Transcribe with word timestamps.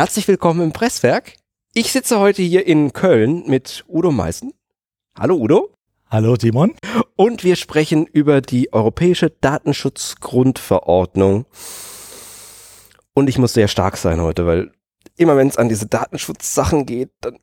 Herzlich 0.00 0.24
willkommen 0.28 0.62
im 0.62 0.72
Presswerk. 0.72 1.34
Ich 1.74 1.92
sitze 1.92 2.18
heute 2.18 2.40
hier 2.40 2.66
in 2.66 2.94
Köln 2.94 3.44
mit 3.46 3.84
Udo 3.86 4.10
Meißen. 4.10 4.54
Hallo 5.18 5.36
Udo. 5.36 5.74
Hallo 6.08 6.36
Simon. 6.40 6.72
Und 7.16 7.44
wir 7.44 7.54
sprechen 7.54 8.06
über 8.06 8.40
die 8.40 8.72
Europäische 8.72 9.28
Datenschutzgrundverordnung. 9.28 11.44
Und 13.12 13.28
ich 13.28 13.36
muss 13.36 13.52
sehr 13.52 13.68
stark 13.68 13.98
sein 13.98 14.22
heute, 14.22 14.46
weil 14.46 14.72
immer 15.18 15.36
wenn 15.36 15.48
es 15.48 15.58
an 15.58 15.68
diese 15.68 15.84
Datenschutzsachen 15.84 16.86
geht, 16.86 17.10
dann 17.20 17.38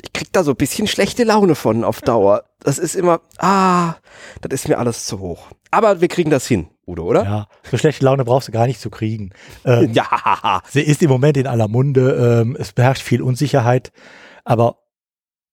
ich 0.00 0.12
krieg 0.12 0.32
da 0.32 0.44
so 0.44 0.52
ein 0.52 0.56
bisschen 0.56 0.86
schlechte 0.86 1.24
Laune 1.24 1.56
von 1.56 1.82
auf 1.82 2.00
Dauer. 2.00 2.44
Das 2.60 2.78
ist 2.78 2.94
immer, 2.94 3.22
ah, 3.38 3.96
das 4.40 4.52
ist 4.52 4.68
mir 4.68 4.78
alles 4.78 5.04
zu 5.04 5.18
hoch. 5.18 5.48
Aber 5.72 6.00
wir 6.00 6.06
kriegen 6.06 6.30
das 6.30 6.46
hin, 6.46 6.68
Udo, 6.86 7.02
oder? 7.02 7.24
Ja, 7.24 7.48
so 7.68 7.76
schlechte 7.76 8.04
Laune 8.04 8.24
brauchst 8.24 8.48
du 8.48 8.52
gar 8.52 8.66
nicht 8.66 8.80
zu 8.80 8.90
kriegen. 8.90 9.30
Ähm, 9.64 9.92
ja. 9.94 10.62
Sie 10.68 10.82
ist 10.82 11.02
im 11.02 11.10
Moment 11.10 11.36
in 11.36 11.46
aller 11.46 11.68
Munde. 11.68 12.42
Ähm, 12.42 12.56
es 12.58 12.72
beherrscht 12.72 13.02
viel 13.02 13.22
Unsicherheit. 13.22 13.92
Aber 14.44 14.78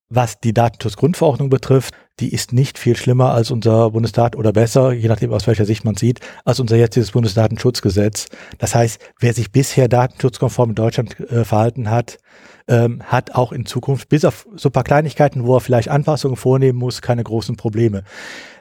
was 0.10 0.40
die 0.40 0.54
Datenschutzgrundverordnung 0.54 1.50
betrifft, 1.50 1.96
die 2.20 2.32
ist 2.32 2.54
nicht 2.54 2.78
viel 2.78 2.96
schlimmer 2.96 3.34
als 3.34 3.50
unser 3.50 3.90
Bundesdat 3.90 4.36
oder 4.36 4.54
besser, 4.54 4.92
je 4.92 5.08
nachdem 5.08 5.34
aus 5.34 5.48
welcher 5.48 5.66
Sicht 5.66 5.84
man 5.84 5.96
sieht, 5.96 6.20
als 6.46 6.60
unser 6.60 6.76
jetziges 6.76 7.12
Bundesdatenschutzgesetz. 7.12 8.28
Das 8.60 8.76
heißt, 8.76 9.02
wer 9.20 9.34
sich 9.34 9.52
bisher 9.52 9.88
datenschutzkonform 9.88 10.70
in 10.70 10.76
Deutschland 10.76 11.20
äh, 11.20 11.44
verhalten 11.44 11.90
hat, 11.90 12.20
ähm, 12.68 13.02
hat 13.04 13.34
auch 13.34 13.52
in 13.52 13.66
Zukunft 13.66 14.10
bis 14.10 14.24
auf 14.24 14.48
so 14.56 14.70
ein 14.70 14.72
paar 14.72 14.84
Kleinigkeiten, 14.84 15.46
wo 15.46 15.58
er 15.58 15.62
vielleicht 15.62 15.90
Anpassungen 15.90 16.38
vornehmen 16.38 16.78
muss, 16.78 17.02
keine 17.02 17.24
großen 17.24 17.58
Probleme. 17.58 18.04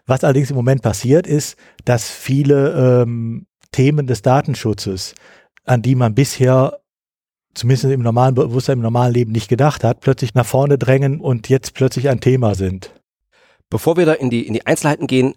Was 0.07 0.25
allerdings 0.25 0.51
im 0.51 0.57
Moment 0.57 0.83
passiert, 0.83 1.27
ist, 1.27 1.57
dass 1.85 2.11
viele 2.11 3.03
ähm, 3.03 3.47
Themen 3.71 4.07
des 4.07 4.23
Datenschutzes, 4.23 5.15
an 5.65 5.83
die 5.83 5.95
man 5.95 6.15
bisher 6.15 6.81
zumindest 7.55 7.85
im 7.85 8.03
normalen 8.03 8.35
Bewusstsein, 8.35 8.79
im 8.79 8.83
normalen 8.83 9.15
Leben 9.15 9.33
nicht 9.33 9.49
gedacht 9.49 9.85
hat, 9.85 10.01
plötzlich 10.01 10.35
nach 10.35 10.47
vorne 10.47 10.79
drängen 10.79 11.21
und 11.21 11.49
jetzt 11.49 11.75
plötzlich 11.75 12.09
ein 12.09 12.21
Thema 12.21 12.55
sind. 12.55 12.93
Bevor 13.71 13.97
wir 13.97 14.07
da 14.07 14.13
in 14.13 14.31
die, 14.31 14.47
in 14.47 14.55
die 14.55 14.67
Einzelheiten 14.67 15.07
gehen, 15.07 15.35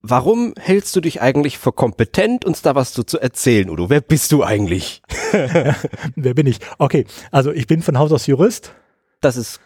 warum 0.00 0.54
hältst 0.58 0.94
du 0.96 1.00
dich 1.00 1.20
eigentlich 1.20 1.58
für 1.58 1.72
kompetent, 1.72 2.44
uns 2.44 2.62
da 2.62 2.74
was 2.74 2.92
zu, 2.92 3.04
zu 3.04 3.18
erzählen, 3.18 3.70
Udo? 3.70 3.90
Wer 3.90 4.00
bist 4.00 4.32
du 4.32 4.42
eigentlich? 4.44 5.02
Wer 6.14 6.34
bin 6.34 6.46
ich? 6.46 6.58
Okay, 6.78 7.04
also 7.30 7.52
ich 7.52 7.66
bin 7.66 7.82
von 7.82 7.98
Haus 7.98 8.12
aus 8.12 8.26
Jurist. 8.26 8.74
Das 9.20 9.36
ist 9.36 9.60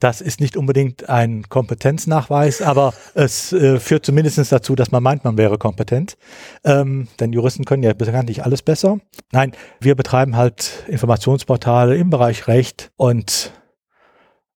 das 0.00 0.20
ist 0.20 0.40
nicht 0.40 0.56
unbedingt 0.56 1.08
ein 1.08 1.48
Kompetenznachweis, 1.48 2.62
aber 2.62 2.94
es 3.14 3.52
äh, 3.52 3.80
führt 3.80 4.06
zumindest 4.06 4.52
dazu, 4.52 4.76
dass 4.76 4.92
man 4.92 5.02
meint, 5.02 5.24
man 5.24 5.36
wäre 5.36 5.58
kompetent. 5.58 6.16
Ähm, 6.64 7.08
denn 7.18 7.32
Juristen 7.32 7.64
können 7.64 7.82
ja 7.82 7.92
bekanntlich 7.94 8.44
alles 8.44 8.62
besser. 8.62 9.00
Nein, 9.32 9.52
wir 9.80 9.96
betreiben 9.96 10.36
halt 10.36 10.84
Informationsportale 10.86 11.96
im 11.96 12.10
Bereich 12.10 12.46
Recht 12.46 12.92
und 12.96 13.52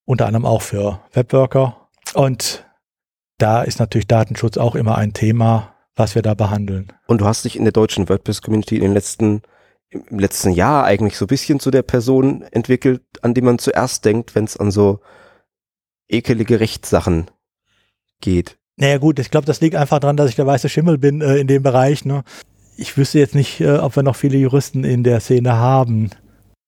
unter 0.05 0.27
anderem 0.27 0.47
auch 0.47 0.63
für 0.63 1.01
Webworker. 1.13 1.89
Und 2.15 2.65
da 3.39 3.63
ist 3.63 3.81
natürlich 3.81 4.07
Datenschutz 4.07 4.57
auch 4.57 4.77
immer 4.77 4.97
ein 4.97 5.13
Thema, 5.13 5.75
was 5.97 6.15
wir 6.15 6.23
da 6.23 6.35
behandeln. 6.35 6.93
Und 7.07 7.20
du 7.20 7.27
hast 7.27 7.45
dich 7.45 7.57
in 7.57 7.65
der 7.65 7.73
deutschen 7.73 8.09
WordPress-Community 8.09 8.77
in 8.77 8.83
den 8.83 8.95
letzten 8.95 9.43
im 9.93 10.19
letzten 10.19 10.53
Jahr 10.53 10.85
eigentlich 10.85 11.19
so 11.19 11.27
ein 11.27 11.29
bisschen 11.29 11.61
zu 11.61 11.70
der 11.70 11.83
Person 11.83 12.43
entwickelt, 12.51 13.03
an 13.20 13.35
die 13.35 13.43
man 13.43 13.59
zuerst 13.59 14.07
denkt, 14.07 14.35
wenn 14.35 14.45
es 14.45 14.57
an 14.57 14.70
so 14.70 15.01
ekelige 16.13 16.61
Rechtssachen 16.61 17.31
geht. 18.21 18.59
Naja 18.77 18.99
gut, 18.99 19.19
ich 19.19 19.31
glaube, 19.31 19.47
das 19.47 19.61
liegt 19.61 19.77
einfach 19.77 19.99
daran, 19.99 20.17
dass 20.17 20.31
ich 20.31 20.37
der 20.37 20.47
weiße 20.47 20.69
Schimmel 20.69 20.99
bin 20.99 21.21
äh, 21.21 21.37
in 21.37 21.47
dem 21.47 21.63
Bereich. 21.63 22.05
Ne? 22.05 22.25
Ich 22.77 22.97
wüsste 22.97 23.19
jetzt 23.19 23.35
nicht, 23.35 23.61
äh, 23.61 23.79
ob 23.79 23.97
wir 23.97 24.03
noch 24.03 24.17
viele 24.17 24.39
Juristen 24.39 24.85
in 24.85 25.05
der 25.05 25.21
Szene 25.21 25.55
haben. 25.55 26.11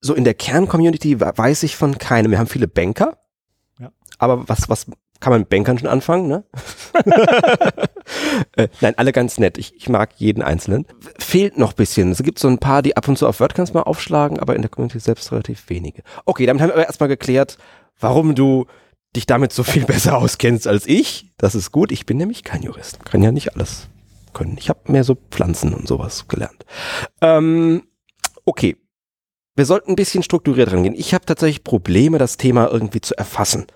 So 0.00 0.14
in 0.14 0.24
der 0.24 0.34
Kerncommunity 0.34 1.20
weiß 1.20 1.62
ich 1.62 1.76
von 1.76 1.96
keinem. 1.96 2.30
Wir 2.30 2.38
haben 2.38 2.46
viele 2.46 2.68
Banker. 2.68 3.16
Ja. 3.80 3.90
Aber 4.18 4.48
was, 4.48 4.68
was 4.68 4.86
kann 5.20 5.32
man 5.32 5.40
mit 5.40 5.48
Bankern 5.48 5.78
schon 5.78 5.88
anfangen, 5.88 6.28
ne? 6.28 6.44
äh, 8.56 8.68
nein, 8.82 8.92
alle 8.98 9.12
ganz 9.12 9.38
nett. 9.38 9.56
Ich, 9.56 9.74
ich 9.74 9.88
mag 9.88 10.10
jeden 10.18 10.42
Einzelnen. 10.42 10.84
Fehlt 11.18 11.56
noch 11.56 11.72
bisschen. 11.72 12.10
Es 12.10 12.22
gibt 12.22 12.38
so 12.38 12.48
ein 12.48 12.58
paar, 12.58 12.82
die 12.82 12.98
ab 12.98 13.08
und 13.08 13.16
zu 13.16 13.26
auf 13.26 13.40
WordCamps 13.40 13.72
mal 13.72 13.84
aufschlagen, 13.84 14.38
aber 14.38 14.54
in 14.54 14.60
der 14.60 14.68
Community 14.68 15.00
selbst 15.00 15.32
relativ 15.32 15.70
wenige. 15.70 16.02
Okay, 16.26 16.44
damit 16.44 16.60
haben 16.60 16.68
wir 16.68 16.74
aber 16.74 16.86
erstmal 16.86 17.08
geklärt, 17.08 17.56
warum 17.98 18.34
du 18.34 18.66
dich 19.16 19.26
damit 19.26 19.52
so 19.52 19.62
viel 19.62 19.84
besser 19.86 20.16
auskennst 20.16 20.66
als 20.66 20.86
ich. 20.86 21.32
Das 21.36 21.54
ist 21.54 21.72
gut. 21.72 21.92
Ich 21.92 22.06
bin 22.06 22.16
nämlich 22.16 22.44
kein 22.44 22.62
Jurist. 22.62 23.04
Kann 23.04 23.22
ja 23.22 23.32
nicht 23.32 23.54
alles 23.54 23.88
können. 24.32 24.56
Ich 24.58 24.68
habe 24.68 24.92
mehr 24.92 25.04
so 25.04 25.14
Pflanzen 25.14 25.72
und 25.72 25.88
sowas 25.88 26.28
gelernt. 26.28 26.66
Ähm, 27.20 27.84
okay. 28.44 28.76
Wir 29.56 29.66
sollten 29.66 29.92
ein 29.92 29.96
bisschen 29.96 30.24
strukturiert 30.24 30.72
rangehen. 30.72 30.96
Ich 30.96 31.14
habe 31.14 31.24
tatsächlich 31.24 31.62
Probleme, 31.62 32.18
das 32.18 32.36
Thema 32.36 32.68
irgendwie 32.70 33.00
zu 33.00 33.16
erfassen. 33.16 33.66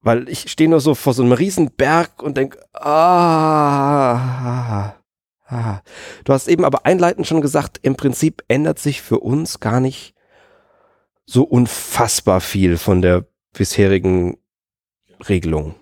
Weil 0.00 0.26
ich 0.28 0.50
stehe 0.50 0.70
nur 0.70 0.80
so 0.80 0.94
vor 0.94 1.12
so 1.12 1.22
einem 1.22 1.32
riesen 1.32 1.70
Berg 1.70 2.22
und 2.22 2.36
denk, 2.36 2.58
ah, 2.72 4.14
ah. 5.46 5.82
Du 6.24 6.32
hast 6.32 6.48
eben 6.48 6.64
aber 6.64 6.86
einleitend 6.86 7.26
schon 7.26 7.42
gesagt, 7.42 7.78
im 7.82 7.94
Prinzip 7.94 8.42
ändert 8.48 8.78
sich 8.78 9.02
für 9.02 9.20
uns 9.20 9.60
gar 9.60 9.80
nicht 9.80 10.14
so 11.26 11.42
unfassbar 11.44 12.40
viel 12.40 12.78
von 12.78 13.02
der 13.02 13.26
bisherigen 13.52 14.38
Regelung? 15.28 15.74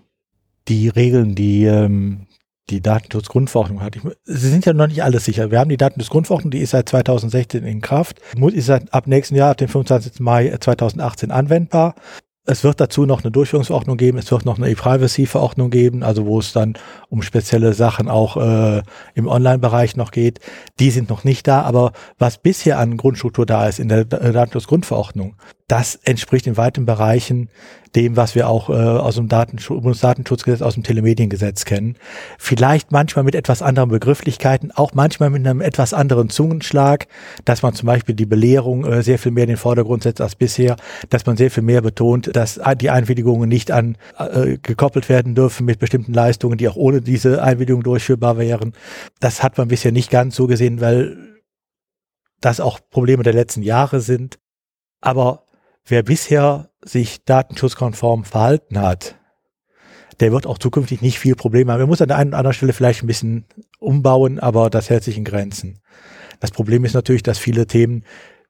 Die 0.69 0.89
Regeln, 0.89 1.35
die 1.35 1.65
ähm, 1.65 2.27
die 2.71 2.81
Datenschutzgrundverordnung 2.81 3.83
hat. 3.83 3.97
Ich, 3.97 4.03
sie 4.25 4.49
sind 4.49 4.65
ja 4.65 4.73
noch 4.73 4.87
nicht 4.87 5.03
alles 5.03 5.25
sicher. 5.25 5.51
Wir 5.51 5.59
haben 5.59 5.71
die 5.71 5.77
Datenschutzgrundverordnung, 5.77 6.51
die 6.51 6.61
ist 6.61 6.71
seit 6.71 6.89
2016 6.89 7.65
in 7.65 7.81
Kraft, 7.81 8.21
ist 8.53 8.67
seit, 8.67 8.93
ab 8.95 9.07
nächsten 9.07 9.35
Jahr, 9.35 9.51
ab 9.51 9.59
dem 9.59 9.69
25. 9.69 10.21
Mai 10.21 10.57
2018 10.59 11.31
anwendbar. 11.31 11.95
Es 12.47 12.65
wird 12.65 12.81
dazu 12.81 13.05
noch 13.05 13.23
eine 13.23 13.31
Durchführungsverordnung 13.31 13.97
geben, 13.97 14.19
es 14.19 14.31
wird 14.33 14.47
noch 14.47 14.57
eine 14.57 14.71
E-Privacy-Verordnung 14.71 15.71
geben, 15.71 16.03
also 16.03 16.27
wo 16.27 16.39
es 16.39 16.53
dann 16.53 16.75
um 17.09 17.23
spezielle 17.23 17.75
Sachen 17.75 18.09
auch 18.09 18.37
äh, 18.39 18.83
im 19.15 19.29
Online-Bereich 19.29 19.95
noch 19.95 20.11
geht. 20.11 20.41
Die 20.81 20.91
sind 20.91 21.11
noch 21.11 21.23
nicht 21.23 21.47
da, 21.47 21.63
aber 21.63 21.93
was 22.19 22.39
bisher 22.39 22.79
an 22.79 22.97
Grundstruktur 22.97 23.45
da 23.45 23.69
ist 23.69 23.79
in 23.79 23.89
der 23.89 24.05
Datenschutzgrundverordnung, 24.05 25.37
das 25.71 25.95
entspricht 25.95 26.49
in 26.49 26.57
weiten 26.57 26.85
Bereichen 26.85 27.49
dem, 27.95 28.17
was 28.17 28.35
wir 28.35 28.49
auch 28.49 28.71
äh, 28.71 28.73
aus 28.73 29.17
dem 29.17 29.29
Datenschutz, 29.29 29.83
Bundesdatenschutzgesetz, 29.83 30.63
aus 30.63 30.75
dem 30.75 30.83
Telemediengesetz 30.83 31.65
kennen. 31.65 31.97
Vielleicht 32.39 32.93
manchmal 32.93 33.25
mit 33.25 33.35
etwas 33.35 33.63
anderen 33.63 33.89
Begrifflichkeiten, 33.89 34.73
auch 34.73 34.95
manchmal 34.95 35.31
mit 35.31 35.47
einem 35.47 35.61
etwas 35.61 35.93
anderen 35.93 36.29
Zungenschlag, 36.29 37.07
dass 37.45 37.63
man 37.63 37.75
zum 37.75 37.87
Beispiel 37.87 38.15
die 38.15 38.27
Belehrung 38.27 38.85
äh, 38.85 39.03
sehr 39.03 39.19
viel 39.19 39.33
mehr 39.33 39.45
in 39.45 39.51
den 39.51 39.57
Vordergrund 39.57 40.03
setzt 40.03 40.21
als 40.21 40.35
bisher, 40.35 40.77
dass 41.09 41.27
man 41.27 41.37
sehr 41.37 41.51
viel 41.51 41.63
mehr 41.63 41.83
betont, 41.83 42.35
dass 42.35 42.61
die 42.81 42.91
Einwilligungen 42.91 43.49
nicht 43.49 43.71
an 43.71 43.97
äh, 44.19 44.59
gekoppelt 44.59 45.09
werden 45.09 45.35
dürfen 45.35 45.67
mit 45.67 45.79
bestimmten 45.79 46.13
Leistungen, 46.13 46.59
die 46.59 46.69
auch 46.69 46.77
ohne 46.77 47.01
diese 47.01 47.43
Einwilligung 47.43 47.83
durchführbar 47.83 48.39
wären. 48.39 48.73
Das 49.21 49.43
hat 49.43 49.59
man 49.59 49.69
bisher 49.69 49.93
nicht 49.93 50.11
ganz 50.11 50.35
so 50.37 50.47
gesehen, 50.47 50.81
weil 50.81 51.17
das 52.41 52.61
auch 52.61 52.81
Probleme 52.91 53.23
der 53.23 53.35
letzten 53.35 53.63
Jahre 53.63 54.01
sind. 54.01 54.39
Aber 55.01 55.45
wer 55.87 56.03
bisher 56.03 56.71
sich 56.85 57.25
datenschutzkonform 57.25 58.25
verhalten 58.25 58.81
hat, 58.81 59.17
der 60.21 60.33
wird 60.33 60.47
auch 60.47 60.59
zukünftig 60.59 61.01
nicht 61.01 61.19
viel 61.19 61.35
Probleme 61.35 61.73
haben. 61.73 61.81
Er 61.81 61.87
muss 61.87 62.03
an 62.03 62.09
der 62.09 62.19
einen 62.19 62.31
oder 62.31 62.39
anderen 62.39 62.55
Stelle 62.55 62.73
vielleicht 62.73 63.03
ein 63.03 63.07
bisschen 63.07 63.47
umbauen, 63.79 64.39
aber 64.39 64.71
das 64.71 64.91
hält 64.91 65.03
sich 65.03 65.17
in 65.17 65.25
Grenzen. 65.25 65.81
Das 66.41 66.51
Problem 66.51 66.85
ist 66.85 66.95
natürlich, 66.95 67.23
dass 67.23 67.39
viele 67.39 67.67
Themen, 67.67 68.05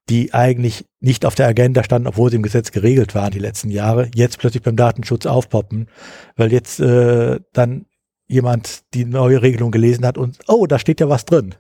die 0.09 0.35
eigentlich 0.35 0.87
nicht 0.99 1.25
auf 1.25 1.35
der 1.37 1.47
Agenda 1.47 1.85
standen, 1.85 2.09
obwohl 2.09 2.31
sie 2.31 2.37
im 2.37 2.43
Gesetz 2.43 2.73
geregelt 2.73 3.15
waren 3.15 3.31
die 3.31 3.39
letzten 3.39 3.71
Jahre, 3.71 4.11
jetzt 4.15 4.39
plötzlich 4.39 4.63
beim 4.63 4.77
Datenschutz 4.77 5.27
aufpoppen, 5.27 5.89
weil 6.37 6.53
jetzt 6.53 6.81
äh, 6.81 7.39
dann 7.53 7.87
jemand 8.27 8.83
die 8.95 9.05
neue 9.05 9.43
Regelung 9.43 9.71
gelesen 9.71 10.07
hat 10.07 10.19
und 10.19 10.39
oh, 10.49 10.67
da 10.67 10.79
steht 10.79 11.01
ja 11.01 11.09
was 11.09 11.25
drin. 11.25 11.55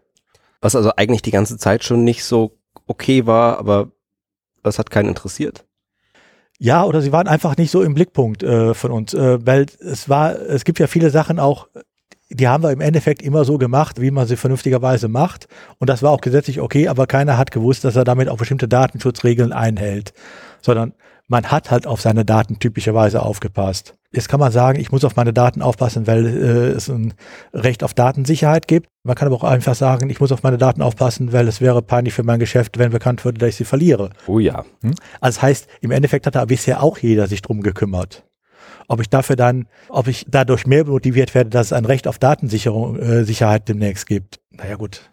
Was 0.60 0.76
also 0.76 0.92
eigentlich 0.96 1.22
die 1.22 1.30
ganze 1.30 1.58
Zeit 1.58 1.84
schon 1.84 2.04
nicht 2.04 2.24
so 2.24 2.58
okay 2.86 3.26
war, 3.26 3.58
aber 3.58 3.92
das 4.62 4.78
hat 4.78 4.90
keinen 4.90 5.08
interessiert. 5.08 5.64
Ja, 6.58 6.84
oder 6.84 7.00
sie 7.00 7.12
waren 7.12 7.26
einfach 7.26 7.56
nicht 7.56 7.70
so 7.70 7.82
im 7.82 7.94
Blickpunkt 7.94 8.42
äh, 8.42 8.74
von 8.74 8.90
uns, 8.90 9.14
äh, 9.14 9.38
weil 9.46 9.66
es 9.80 10.08
war, 10.08 10.38
es 10.38 10.64
gibt 10.64 10.78
ja 10.78 10.86
viele 10.86 11.10
Sachen 11.10 11.38
auch, 11.38 11.68
die 12.28 12.48
haben 12.48 12.62
wir 12.62 12.70
im 12.70 12.80
Endeffekt 12.80 13.22
immer 13.22 13.44
so 13.44 13.58
gemacht, 13.58 14.00
wie 14.00 14.10
man 14.10 14.26
sie 14.26 14.36
vernünftigerweise 14.36 15.08
macht. 15.08 15.48
Und 15.78 15.90
das 15.90 16.02
war 16.02 16.12
auch 16.12 16.20
gesetzlich 16.20 16.60
okay, 16.60 16.86
aber 16.86 17.06
keiner 17.06 17.38
hat 17.38 17.50
gewusst, 17.50 17.84
dass 17.84 17.96
er 17.96 18.04
damit 18.04 18.28
auch 18.28 18.36
bestimmte 18.36 18.68
Datenschutzregeln 18.68 19.52
einhält. 19.52 20.12
Sondern 20.60 20.92
man 21.30 21.46
hat 21.46 21.70
halt 21.70 21.86
auf 21.86 22.00
seine 22.00 22.24
Daten 22.24 22.58
typischerweise 22.58 23.22
aufgepasst. 23.22 23.94
Jetzt 24.12 24.28
kann 24.28 24.40
man 24.40 24.50
sagen, 24.50 24.80
ich 24.80 24.90
muss 24.90 25.04
auf 25.04 25.14
meine 25.14 25.32
Daten 25.32 25.62
aufpassen, 25.62 26.08
weil 26.08 26.26
äh, 26.26 26.70
es 26.70 26.90
ein 26.90 27.14
Recht 27.54 27.84
auf 27.84 27.94
Datensicherheit 27.94 28.66
gibt. 28.66 28.88
Man 29.04 29.14
kann 29.14 29.28
aber 29.28 29.36
auch 29.36 29.44
einfach 29.44 29.76
sagen, 29.76 30.10
ich 30.10 30.18
muss 30.18 30.32
auf 30.32 30.42
meine 30.42 30.58
Daten 30.58 30.82
aufpassen, 30.82 31.32
weil 31.32 31.46
es 31.46 31.60
wäre 31.60 31.82
peinlich 31.82 32.14
für 32.14 32.24
mein 32.24 32.40
Geschäft, 32.40 32.78
wenn 32.78 32.90
bekannt 32.90 33.24
würde, 33.24 33.38
dass 33.38 33.50
ich 33.50 33.56
sie 33.56 33.64
verliere. 33.64 34.10
Oh 34.26 34.40
ja. 34.40 34.64
Hm? 34.82 34.94
Also 35.20 35.36
das 35.36 35.42
heißt, 35.42 35.68
im 35.80 35.92
Endeffekt 35.92 36.26
hat 36.26 36.34
da 36.34 36.44
bisher 36.44 36.82
auch 36.82 36.98
jeder 36.98 37.28
sich 37.28 37.42
drum 37.42 37.62
gekümmert. 37.62 38.24
Ob 38.88 39.00
ich 39.00 39.08
dafür 39.08 39.36
dann, 39.36 39.68
ob 39.88 40.08
ich 40.08 40.26
dadurch 40.28 40.66
mehr 40.66 40.84
motiviert 40.84 41.36
werde, 41.36 41.50
dass 41.50 41.68
es 41.68 41.72
ein 41.72 41.84
Recht 41.84 42.08
auf 42.08 42.18
Datensicherung, 42.18 42.98
äh, 42.98 43.24
Sicherheit 43.24 43.68
demnächst 43.68 44.08
gibt. 44.08 44.40
Naja 44.50 44.74
gut, 44.74 45.08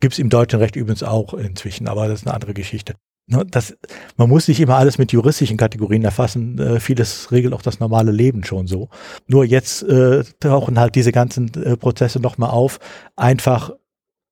gibt's 0.00 0.18
im 0.18 0.28
deutschen 0.28 0.58
Recht 0.58 0.76
übrigens 0.76 1.02
auch 1.02 1.32
inzwischen, 1.32 1.88
aber 1.88 2.06
das 2.06 2.20
ist 2.20 2.26
eine 2.26 2.34
andere 2.34 2.52
Geschichte. 2.52 2.96
Ne, 3.26 3.42
das, 3.50 3.74
man 4.18 4.28
muss 4.28 4.48
nicht 4.48 4.60
immer 4.60 4.76
alles 4.76 4.98
mit 4.98 5.10
juristischen 5.12 5.56
Kategorien 5.56 6.04
erfassen. 6.04 6.58
Äh, 6.58 6.80
vieles 6.80 7.32
regelt 7.32 7.54
auch 7.54 7.62
das 7.62 7.80
normale 7.80 8.12
Leben 8.12 8.44
schon 8.44 8.66
so. 8.66 8.90
Nur 9.26 9.44
jetzt 9.44 9.82
äh, 9.82 10.24
tauchen 10.40 10.78
halt 10.78 10.94
diese 10.94 11.10
ganzen 11.10 11.50
äh, 11.54 11.76
Prozesse 11.76 12.20
nochmal 12.20 12.50
auf, 12.50 12.80
einfach 13.16 13.72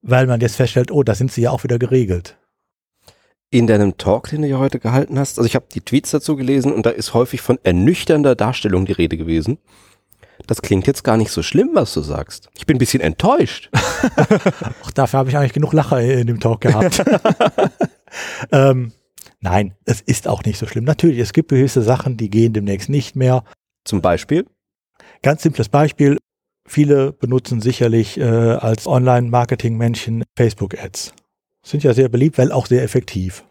weil 0.03 0.27
man 0.27 0.41
jetzt 0.41 0.57
feststellt, 0.57 0.91
oh, 0.91 1.03
da 1.03 1.15
sind 1.15 1.33
sie 1.33 1.43
ja 1.43 1.51
auch 1.51 1.65
wieder 1.65 1.79
geregelt. 1.79 2.37
In 3.51 3.67
deinem 3.67 3.97
Talk, 3.99 4.31
den 4.31 4.43
du 4.43 4.49
ja 4.49 4.59
heute 4.59 4.79
gehalten 4.79 5.19
hast, 5.19 5.39
also 5.39 5.47
ich 5.47 5.55
habe 5.55 5.67
die 5.73 5.81
Tweets 5.81 6.11
dazu 6.11 6.37
gelesen 6.37 6.73
und 6.73 6.85
da 6.85 6.91
ist 6.91 7.15
häufig 7.15 7.41
von 7.41 7.59
ernüchternder 7.63 8.35
Darstellung 8.35 8.85
die 8.85 8.93
Rede 8.93 9.17
gewesen. 9.17 9.59
Das 10.47 10.61
klingt 10.61 10.87
jetzt 10.87 11.05
gar 11.05 11.17
nicht 11.17 11.31
so 11.31 11.43
schlimm, 11.43 11.71
was 11.75 11.95
du 11.95 12.01
sagst. 12.01 12.49
Ich 12.57 12.67
bin 12.67 12.77
ein 12.77 12.79
bisschen 12.79 13.01
enttäuscht. 13.01 13.71
auch 14.83 14.91
dafür 14.91 15.21
habe 15.21 15.31
ich 15.31 15.37
eigentlich 15.37 15.53
genug 15.53 15.73
Lacher 15.73 16.01
in 16.01 16.27
dem 16.27 16.41
Talk 16.41 16.63
gehabt. 16.63 17.05
ähm, 18.51 18.93
nein, 19.41 19.75
es 19.85 20.01
ist 20.01 20.29
auch 20.29 20.43
nicht 20.45 20.59
so 20.59 20.67
schlimm. 20.67 20.85
Natürlich, 20.85 21.19
es 21.19 21.33
gibt 21.33 21.51
gewisse 21.51 21.83
Sachen, 21.83 22.17
die 22.17 22.31
gehen 22.31 22.53
demnächst 22.53 22.89
nicht 22.89 23.17
mehr. 23.17 23.45
Zum 23.85 24.01
Beispiel? 24.01 24.47
Ganz 25.23 25.43
simples 25.43 25.69
Beispiel. 25.69 26.19
Viele 26.67 27.13
benutzen 27.13 27.61
sicherlich 27.61 28.19
äh, 28.19 28.23
als 28.23 28.87
Online-Marketing-Menschen 28.87 30.25
Facebook-Ads. 30.37 31.13
Sind 31.65 31.83
ja 31.83 31.93
sehr 31.95 32.09
beliebt, 32.09 32.39
weil 32.39 32.53
auch 32.53 32.67
sehr 32.67 32.83
effektiv. 32.83 33.45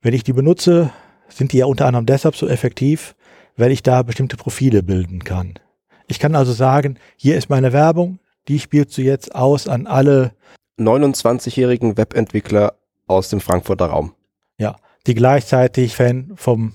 Wenn 0.00 0.14
ich 0.14 0.24
die 0.24 0.32
benutze, 0.32 0.92
sind 1.28 1.52
die 1.52 1.58
ja 1.58 1.66
unter 1.66 1.86
anderem 1.86 2.06
deshalb 2.06 2.36
so 2.36 2.48
effektiv, 2.48 3.14
weil 3.56 3.72
ich 3.72 3.82
da 3.82 4.02
bestimmte 4.02 4.36
Profile 4.36 4.82
bilden 4.82 5.24
kann. 5.24 5.54
Ich 6.06 6.18
kann 6.18 6.34
also 6.34 6.52
sagen, 6.52 6.98
hier 7.16 7.36
ist 7.36 7.50
meine 7.50 7.72
Werbung, 7.72 8.18
die 8.48 8.60
spielst 8.60 8.96
du 8.96 9.02
jetzt 9.02 9.34
aus 9.34 9.68
an 9.68 9.86
alle 9.86 10.32
29-jährigen 10.78 11.96
Webentwickler 11.96 12.77
aus 13.08 13.28
dem 13.28 13.40
Frankfurter 13.40 13.86
Raum. 13.86 14.14
Ja, 14.58 14.76
die 15.06 15.14
gleichzeitig 15.14 15.96
Fan 15.96 16.32
vom 16.36 16.74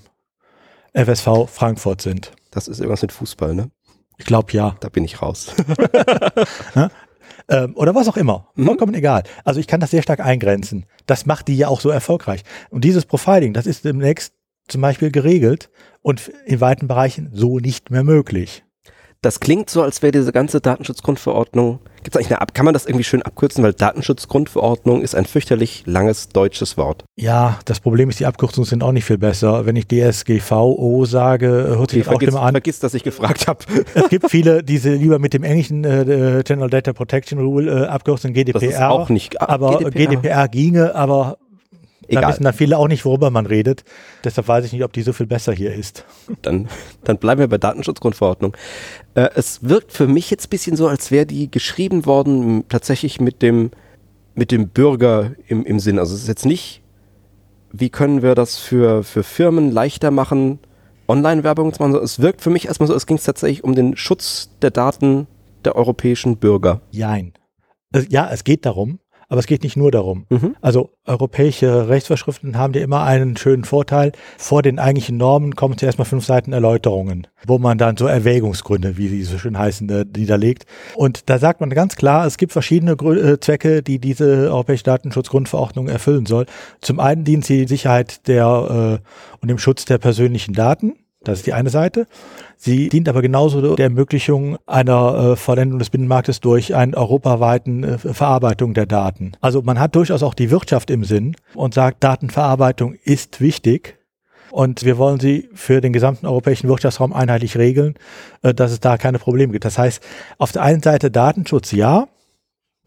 FSV 0.92 1.48
Frankfurt 1.48 2.02
sind. 2.02 2.32
Das 2.50 2.68
ist 2.68 2.78
irgendwas 2.78 3.02
mit 3.02 3.12
Fußball, 3.12 3.54
ne? 3.54 3.70
Ich 4.18 4.26
glaube 4.26 4.52
ja. 4.52 4.76
Da 4.80 4.88
bin 4.88 5.04
ich 5.04 5.20
raus. 5.20 5.52
ähm, 7.48 7.76
oder 7.76 7.94
was 7.94 8.08
auch 8.08 8.16
immer. 8.16 8.48
Mhm. 8.54 8.66
Vollkommen 8.66 8.94
egal. 8.94 9.24
Also 9.44 9.60
ich 9.60 9.66
kann 9.66 9.80
das 9.80 9.90
sehr 9.90 10.02
stark 10.02 10.20
eingrenzen. 10.20 10.86
Das 11.06 11.26
macht 11.26 11.48
die 11.48 11.56
ja 11.56 11.68
auch 11.68 11.80
so 11.80 11.90
erfolgreich. 11.90 12.42
Und 12.70 12.84
dieses 12.84 13.06
Profiling, 13.06 13.52
das 13.52 13.66
ist 13.66 13.84
demnächst 13.84 14.34
zum 14.68 14.80
Beispiel 14.80 15.10
geregelt 15.10 15.70
und 16.00 16.28
in 16.46 16.60
weiten 16.60 16.88
Bereichen 16.88 17.30
so 17.32 17.58
nicht 17.58 17.90
mehr 17.90 18.04
möglich. 18.04 18.64
Das 19.24 19.40
klingt 19.40 19.70
so, 19.70 19.80
als 19.80 20.02
wäre 20.02 20.12
diese 20.12 20.32
ganze 20.32 20.60
Datenschutzgrundverordnung, 20.60 21.78
gibt's 22.02 22.14
eigentlich 22.14 22.28
eine 22.28 22.42
Ab 22.42 22.52
kann 22.52 22.66
man 22.66 22.74
das 22.74 22.84
irgendwie 22.84 23.04
schön 23.04 23.22
abkürzen, 23.22 23.64
weil 23.64 23.72
Datenschutzgrundverordnung 23.72 25.00
ist 25.00 25.14
ein 25.14 25.24
fürchterlich 25.24 25.84
langes 25.86 26.28
deutsches 26.28 26.76
Wort. 26.76 27.06
Ja, 27.16 27.58
das 27.64 27.80
Problem 27.80 28.10
ist, 28.10 28.20
die 28.20 28.26
Abkürzungen 28.26 28.68
sind 28.68 28.82
auch 28.82 28.92
nicht 28.92 29.06
viel 29.06 29.16
besser. 29.16 29.64
Wenn 29.64 29.76
ich 29.76 29.86
DSGVO 29.88 31.06
sage, 31.06 31.46
hört 31.46 31.92
sich 31.92 32.06
okay, 32.06 32.26
das 32.26 32.34
auch 32.34 32.38
immer 32.40 32.46
an. 32.46 32.52
Vergiss, 32.52 32.80
dass 32.80 32.92
ich 32.92 33.02
gefragt 33.02 33.48
habe. 33.48 33.64
Es 33.94 34.10
gibt 34.10 34.30
viele, 34.30 34.62
die 34.62 34.76
sie 34.76 34.90
lieber 34.90 35.18
mit 35.18 35.32
dem 35.32 35.42
englischen 35.42 35.84
äh, 35.84 36.42
General 36.44 36.68
Data 36.68 36.92
Protection 36.92 37.38
Rule 37.38 37.84
äh, 37.84 37.86
abkürzen, 37.86 38.34
GDPR. 38.34 38.60
Das 38.60 38.68
ist 38.68 38.80
auch 38.82 39.08
nicht. 39.08 39.40
Ah, 39.40 39.48
aber 39.48 39.78
GDPR. 39.90 40.18
GDPR 40.18 40.48
ginge, 40.48 40.94
aber 40.94 41.38
Egal. 42.08 42.22
Da 42.22 42.28
wissen 42.28 42.44
da 42.44 42.52
viele 42.52 42.78
auch 42.78 42.88
nicht, 42.88 43.04
worüber 43.04 43.30
man 43.30 43.46
redet. 43.46 43.84
Deshalb 44.24 44.48
weiß 44.48 44.64
ich 44.64 44.72
nicht, 44.72 44.84
ob 44.84 44.92
die 44.92 45.02
so 45.02 45.12
viel 45.12 45.26
besser 45.26 45.52
hier 45.52 45.74
ist. 45.74 46.04
Dann, 46.42 46.68
dann 47.04 47.18
bleiben 47.18 47.40
wir 47.40 47.48
bei 47.48 47.58
Datenschutzgrundverordnung. 47.58 48.56
Äh, 49.14 49.30
es 49.34 49.60
wirkt 49.62 49.92
für 49.92 50.06
mich 50.06 50.30
jetzt 50.30 50.46
ein 50.46 50.50
bisschen 50.50 50.76
so, 50.76 50.88
als 50.88 51.10
wäre 51.10 51.26
die 51.26 51.50
geschrieben 51.50 52.06
worden 52.06 52.64
tatsächlich 52.68 53.20
mit 53.20 53.42
dem, 53.42 53.70
mit 54.34 54.50
dem 54.50 54.68
Bürger 54.68 55.32
im, 55.46 55.64
im 55.64 55.80
Sinn. 55.80 55.98
Also 55.98 56.14
es 56.14 56.22
ist 56.22 56.28
jetzt 56.28 56.46
nicht, 56.46 56.82
wie 57.72 57.90
können 57.90 58.22
wir 58.22 58.34
das 58.34 58.56
für, 58.56 59.02
für 59.02 59.22
Firmen 59.22 59.70
leichter 59.70 60.10
machen, 60.10 60.58
Online-Werbung 61.08 61.72
zu 61.72 61.82
machen. 61.82 61.94
Es 61.96 62.20
wirkt 62.20 62.40
für 62.40 62.50
mich 62.50 62.66
erstmal 62.66 62.86
so, 62.86 62.94
als 62.94 63.06
ging 63.06 63.16
es 63.16 63.24
tatsächlich 63.24 63.64
um 63.64 63.74
den 63.74 63.96
Schutz 63.96 64.50
der 64.62 64.70
Daten 64.70 65.26
der 65.64 65.76
europäischen 65.76 66.36
Bürger. 66.36 66.82
Jein. 66.90 67.32
Ja, 68.08 68.28
es 68.30 68.44
geht 68.44 68.66
darum, 68.66 68.98
aber 69.34 69.40
es 69.40 69.48
geht 69.48 69.64
nicht 69.64 69.76
nur 69.76 69.90
darum. 69.90 70.26
Mhm. 70.28 70.54
Also 70.60 70.90
europäische 71.06 71.88
Rechtsvorschriften 71.88 72.56
haben 72.56 72.72
ja 72.72 72.82
immer 72.82 73.02
einen 73.02 73.36
schönen 73.36 73.64
Vorteil. 73.64 74.12
Vor 74.38 74.62
den 74.62 74.78
eigentlichen 74.78 75.16
Normen 75.16 75.56
kommen 75.56 75.76
zuerst 75.76 75.98
mal 75.98 76.04
fünf 76.04 76.24
Seiten 76.24 76.52
Erläuterungen, 76.52 77.26
wo 77.44 77.58
man 77.58 77.76
dann 77.76 77.96
so 77.96 78.06
Erwägungsgründe, 78.06 78.96
wie 78.96 79.08
sie 79.08 79.24
so 79.24 79.36
schön 79.36 79.58
heißen, 79.58 79.88
äh, 79.88 80.04
niederlegt. 80.16 80.66
Und 80.94 81.28
da 81.28 81.40
sagt 81.40 81.60
man 81.60 81.70
ganz 81.70 81.96
klar, 81.96 82.26
es 82.26 82.38
gibt 82.38 82.52
verschiedene 82.52 82.94
Grü 82.94 83.18
äh, 83.18 83.40
Zwecke, 83.40 83.82
die 83.82 83.98
diese 83.98 84.52
europäische 84.52 84.84
Datenschutzgrundverordnung 84.84 85.88
erfüllen 85.88 86.26
soll. 86.26 86.46
Zum 86.80 87.00
einen 87.00 87.24
dient 87.24 87.44
sie 87.44 87.66
Sicherheit 87.66 88.28
der 88.28 89.00
äh, 89.02 89.38
und 89.40 89.48
dem 89.48 89.58
Schutz 89.58 89.84
der 89.84 89.98
persönlichen 89.98 90.54
Daten. 90.54 90.94
Das 91.24 91.38
ist 91.38 91.46
die 91.46 91.52
eine 91.52 91.70
Seite. 91.70 92.06
Sie 92.56 92.88
dient 92.88 93.08
aber 93.08 93.22
genauso 93.22 93.74
der 93.76 93.84
Ermöglichung 93.84 94.58
einer 94.66 95.32
äh, 95.32 95.36
Vollendung 95.36 95.78
des 95.78 95.90
Binnenmarktes 95.90 96.40
durch 96.40 96.74
eine 96.74 96.96
europaweiten 96.96 97.84
äh, 97.84 97.98
Verarbeitung 97.98 98.74
der 98.74 98.86
Daten. 98.86 99.32
Also 99.40 99.62
man 99.62 99.80
hat 99.80 99.96
durchaus 99.96 100.22
auch 100.22 100.34
die 100.34 100.50
Wirtschaft 100.50 100.90
im 100.90 101.04
Sinn 101.04 101.36
und 101.54 101.74
sagt, 101.74 102.04
Datenverarbeitung 102.04 102.94
ist 103.04 103.40
wichtig. 103.40 103.98
Und 104.50 104.84
wir 104.84 104.98
wollen 104.98 105.18
sie 105.18 105.48
für 105.52 105.80
den 105.80 105.92
gesamten 105.92 106.26
europäischen 106.26 106.68
Wirtschaftsraum 106.68 107.12
einheitlich 107.12 107.56
regeln, 107.56 107.94
äh, 108.42 108.54
dass 108.54 108.70
es 108.70 108.80
da 108.80 108.98
keine 108.98 109.18
Probleme 109.18 109.52
gibt. 109.52 109.64
Das 109.64 109.78
heißt, 109.78 110.02
auf 110.38 110.52
der 110.52 110.62
einen 110.62 110.82
Seite 110.82 111.10
Datenschutz 111.10 111.72
ja, 111.72 112.06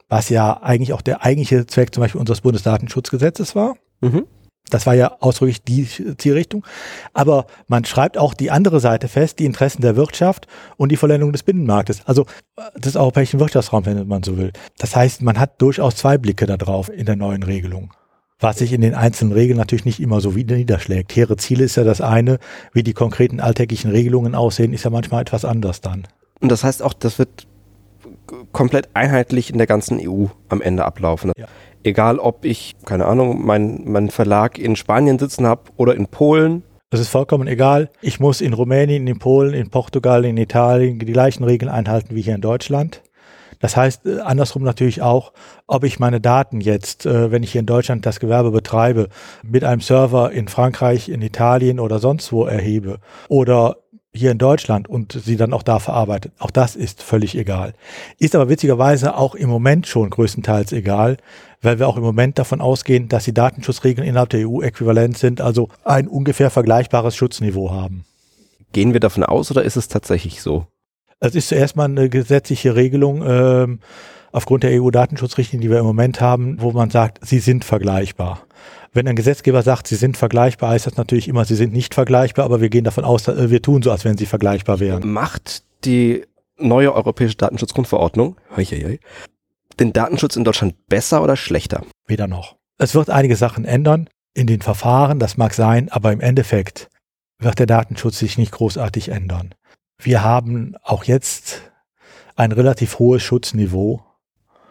was 0.09 0.29
ja 0.29 0.61
eigentlich 0.61 0.93
auch 0.93 1.01
der 1.01 1.23
eigentliche 1.23 1.65
Zweck 1.65 1.93
zum 1.93 2.01
Beispiel 2.01 2.21
unseres 2.21 2.41
Bundesdatenschutzgesetzes 2.41 3.55
war. 3.55 3.75
Mhm. 4.01 4.25
Das 4.69 4.85
war 4.85 4.95
ja 4.95 5.15
ausdrücklich 5.19 5.63
die 5.63 5.87
Zielrichtung. 6.17 6.65
Aber 7.13 7.47
man 7.67 7.85
schreibt 7.85 8.17
auch 8.17 8.33
die 8.33 8.51
andere 8.51 8.79
Seite 8.79 9.07
fest, 9.07 9.39
die 9.39 9.45
Interessen 9.45 9.81
der 9.81 9.95
Wirtschaft 9.95 10.47
und 10.75 10.91
die 10.91 10.97
Vollendung 10.97 11.31
des 11.31 11.43
Binnenmarktes, 11.43 12.01
also 12.05 12.25
äh, 12.57 12.79
des 12.79 12.95
europäischen 12.95 13.39
Wirtschaftsraums, 13.39 13.85
wenn 13.85 14.07
man 14.07 14.23
so 14.23 14.37
will. 14.37 14.51
Das 14.77 14.95
heißt, 14.95 15.21
man 15.21 15.39
hat 15.39 15.61
durchaus 15.61 15.95
zwei 15.95 16.17
Blicke 16.17 16.45
darauf 16.45 16.89
in 16.89 17.05
der 17.05 17.15
neuen 17.15 17.43
Regelung. 17.43 17.93
Was 18.39 18.59
sich 18.59 18.71
in 18.71 18.81
den 18.81 18.93
einzelnen 18.93 19.33
Regeln 19.33 19.57
natürlich 19.57 19.85
nicht 19.85 19.99
immer 19.99 20.21
so 20.21 20.35
wieder 20.35 20.55
niederschlägt. 20.55 21.15
Hehre 21.15 21.37
Ziele 21.37 21.63
ist 21.63 21.75
ja 21.75 21.83
das 21.83 22.01
eine, 22.01 22.37
wie 22.71 22.83
die 22.83 22.93
konkreten 22.93 23.39
alltäglichen 23.39 23.89
Regelungen 23.89 24.35
aussehen, 24.35 24.73
ist 24.73 24.83
ja 24.83 24.91
manchmal 24.91 25.21
etwas 25.21 25.43
anders 25.43 25.81
dann. 25.81 26.07
Und 26.39 26.51
das 26.51 26.63
heißt 26.63 26.83
auch, 26.83 26.93
das 26.93 27.17
wird 27.17 27.47
komplett 28.51 28.89
einheitlich 28.93 29.49
in 29.49 29.57
der 29.57 29.65
ganzen 29.65 29.99
EU 30.01 30.25
am 30.49 30.61
Ende 30.61 30.85
ablaufen. 30.85 31.31
Ja. 31.35 31.47
Egal, 31.87 32.19
ob 32.19 32.43
ich, 32.43 32.75
keine 32.83 33.05
Ahnung, 33.05 33.45
meinen 33.45 33.89
mein 33.89 34.09
Verlag 34.09 34.59
in 34.59 34.75
Spanien 34.75 35.17
sitzen 35.17 35.47
habe 35.47 35.71
oder 35.77 35.95
in 35.95 36.07
Polen. 36.07 36.63
Das 36.89 36.99
ist 36.99 37.07
vollkommen 37.07 37.47
egal. 37.47 37.89
Ich 38.01 38.19
muss 38.19 38.41
in 38.41 38.51
Rumänien, 38.51 39.07
in 39.07 39.19
Polen, 39.19 39.53
in 39.53 39.69
Portugal, 39.69 40.25
in 40.25 40.35
Italien 40.35 40.99
die 40.99 41.05
gleichen 41.05 41.45
Regeln 41.45 41.71
einhalten 41.71 42.13
wie 42.13 42.21
hier 42.21 42.35
in 42.35 42.41
Deutschland. 42.41 43.01
Das 43.59 43.77
heißt 43.77 44.05
äh, 44.05 44.19
andersrum 44.19 44.63
natürlich 44.63 45.01
auch, 45.01 45.31
ob 45.65 45.85
ich 45.85 45.97
meine 45.97 46.19
Daten 46.19 46.59
jetzt, 46.59 47.05
äh, 47.05 47.31
wenn 47.31 47.41
ich 47.41 47.53
hier 47.53 47.59
in 47.59 47.65
Deutschland 47.65 48.05
das 48.05 48.19
Gewerbe 48.19 48.51
betreibe, 48.51 49.07
mit 49.43 49.63
einem 49.63 49.79
Server 49.79 50.31
in 50.33 50.49
Frankreich, 50.49 51.07
in 51.07 51.21
Italien 51.21 51.79
oder 51.79 51.99
sonst 51.99 52.33
wo 52.33 52.45
erhebe 52.45 52.99
oder 53.29 53.77
hier 54.17 54.31
in 54.31 54.37
Deutschland 54.37 54.87
und 54.87 55.13
sie 55.13 55.37
dann 55.37 55.53
auch 55.53 55.63
da 55.63 55.79
verarbeitet. 55.79 56.33
Auch 56.39 56.51
das 56.51 56.75
ist 56.75 57.03
völlig 57.03 57.37
egal. 57.37 57.73
Ist 58.19 58.35
aber 58.35 58.49
witzigerweise 58.49 59.15
auch 59.15 59.35
im 59.35 59.49
Moment 59.49 59.87
schon 59.87 60.09
größtenteils 60.09 60.71
egal, 60.73 61.17
weil 61.61 61.79
wir 61.79 61.87
auch 61.87 61.97
im 61.97 62.03
Moment 62.03 62.37
davon 62.37 62.61
ausgehen, 62.61 63.07
dass 63.07 63.25
die 63.25 63.33
Datenschutzregeln 63.33 64.07
innerhalb 64.07 64.29
der 64.29 64.47
EU 64.47 64.61
äquivalent 64.61 65.17
sind, 65.17 65.41
also 65.41 65.69
ein 65.83 66.07
ungefähr 66.07 66.49
vergleichbares 66.49 67.15
Schutzniveau 67.15 67.71
haben. 67.71 68.05
Gehen 68.73 68.93
wir 68.93 68.99
davon 68.99 69.23
aus 69.23 69.49
oder 69.51 69.63
ist 69.63 69.77
es 69.77 69.87
tatsächlich 69.87 70.41
so? 70.41 70.67
Es 71.19 71.33
ist 71.33 71.49
zuerst 71.49 71.75
mal 71.75 71.85
eine 71.85 72.09
gesetzliche 72.09 72.75
Regelung 72.75 73.23
ähm, 73.25 73.79
aufgrund 74.31 74.63
der 74.63 74.79
EU-Datenschutzrichtlinie, 74.81 75.67
die 75.67 75.71
wir 75.71 75.79
im 75.79 75.85
Moment 75.85 76.21
haben, 76.21 76.61
wo 76.61 76.71
man 76.71 76.89
sagt, 76.89 77.25
sie 77.25 77.39
sind 77.39 77.65
vergleichbar. 77.65 78.43
Wenn 78.97 79.07
ein 79.07 79.15
Gesetzgeber 79.15 79.61
sagt, 79.61 79.85
sie 79.85 79.95
sind 79.95 80.17
vergleichbar, 80.17 80.71
heißt 80.71 80.87
das 80.87 80.97
natürlich 80.97 81.27
immer, 81.27 81.45
sie 81.45 81.53
sind 81.53 81.71
nicht 81.71 81.93
vergleichbar, 81.93 82.45
aber 82.45 82.61
wir 82.61 82.69
gehen 82.69 82.83
davon 82.83 83.03
aus, 83.03 83.27
äh, 83.27 83.51
wir 83.51 83.61
tun 83.61 83.83
so, 83.83 83.91
als 83.91 84.05
wenn 84.05 84.17
sie 84.17 84.25
vergleichbar 84.25 84.79
wären. 84.79 85.13
Macht 85.13 85.61
die 85.85 86.25
neue 86.57 86.91
europäische 86.95 87.35
Datenschutzgrundverordnung 87.35 88.37
den 89.79 89.93
Datenschutz 89.93 90.35
in 90.35 90.43
Deutschland 90.43 90.87
besser 90.87 91.21
oder 91.21 91.35
schlechter? 91.35 91.83
Weder 92.07 92.25
noch. 92.25 92.55
Es 92.79 92.95
wird 92.95 93.11
einige 93.11 93.35
Sachen 93.35 93.65
ändern 93.65 94.09
in 94.33 94.47
den 94.47 94.63
Verfahren, 94.63 95.19
das 95.19 95.37
mag 95.37 95.53
sein, 95.53 95.91
aber 95.91 96.11
im 96.11 96.19
Endeffekt 96.19 96.89
wird 97.37 97.59
der 97.59 97.67
Datenschutz 97.67 98.17
sich 98.17 98.39
nicht 98.39 98.51
großartig 98.51 99.09
ändern. 99.09 99.53
Wir 100.01 100.23
haben 100.23 100.73
auch 100.81 101.03
jetzt 101.03 101.71
ein 102.35 102.51
relativ 102.51 102.97
hohes 102.97 103.21
Schutzniveau. 103.21 104.01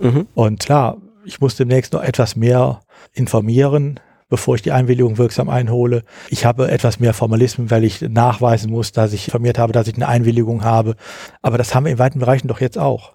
Mhm. 0.00 0.26
Und 0.35 0.59
klar, 0.59 0.97
ich 1.25 1.40
muss 1.40 1.54
demnächst 1.54 1.92
noch 1.92 2.02
etwas 2.02 2.35
mehr 2.35 2.80
informieren, 3.12 4.00
bevor 4.28 4.54
ich 4.56 4.62
die 4.62 4.73
Einwilligung 4.73 5.18
wirksam 5.18 5.49
einhole. 5.49 6.02
Ich 6.30 6.45
habe 6.45 6.71
etwas 6.71 7.00
mehr 7.00 7.14
Formalismen, 7.14 7.71
weil 7.71 7.85
ich 7.85 8.00
nachweisen 8.02 8.71
muss, 8.71 8.92
dass 8.92 9.12
ich 9.12 9.26
informiert 9.28 9.59
habe, 9.59 9.73
dass 9.73 9.88
ich 9.88 9.95
eine 9.95 10.09
Einwilligung 10.09 10.64
habe. 10.64 10.97
Aber 11.42 11.59
das 11.59 11.75
haben 11.75 11.85
wir 11.85 11.92
in 11.92 11.99
weiten 11.99 12.18
Bereichen 12.18 12.49
doch 12.49 12.61
jetzt 12.61 12.78
auch. 12.78 13.14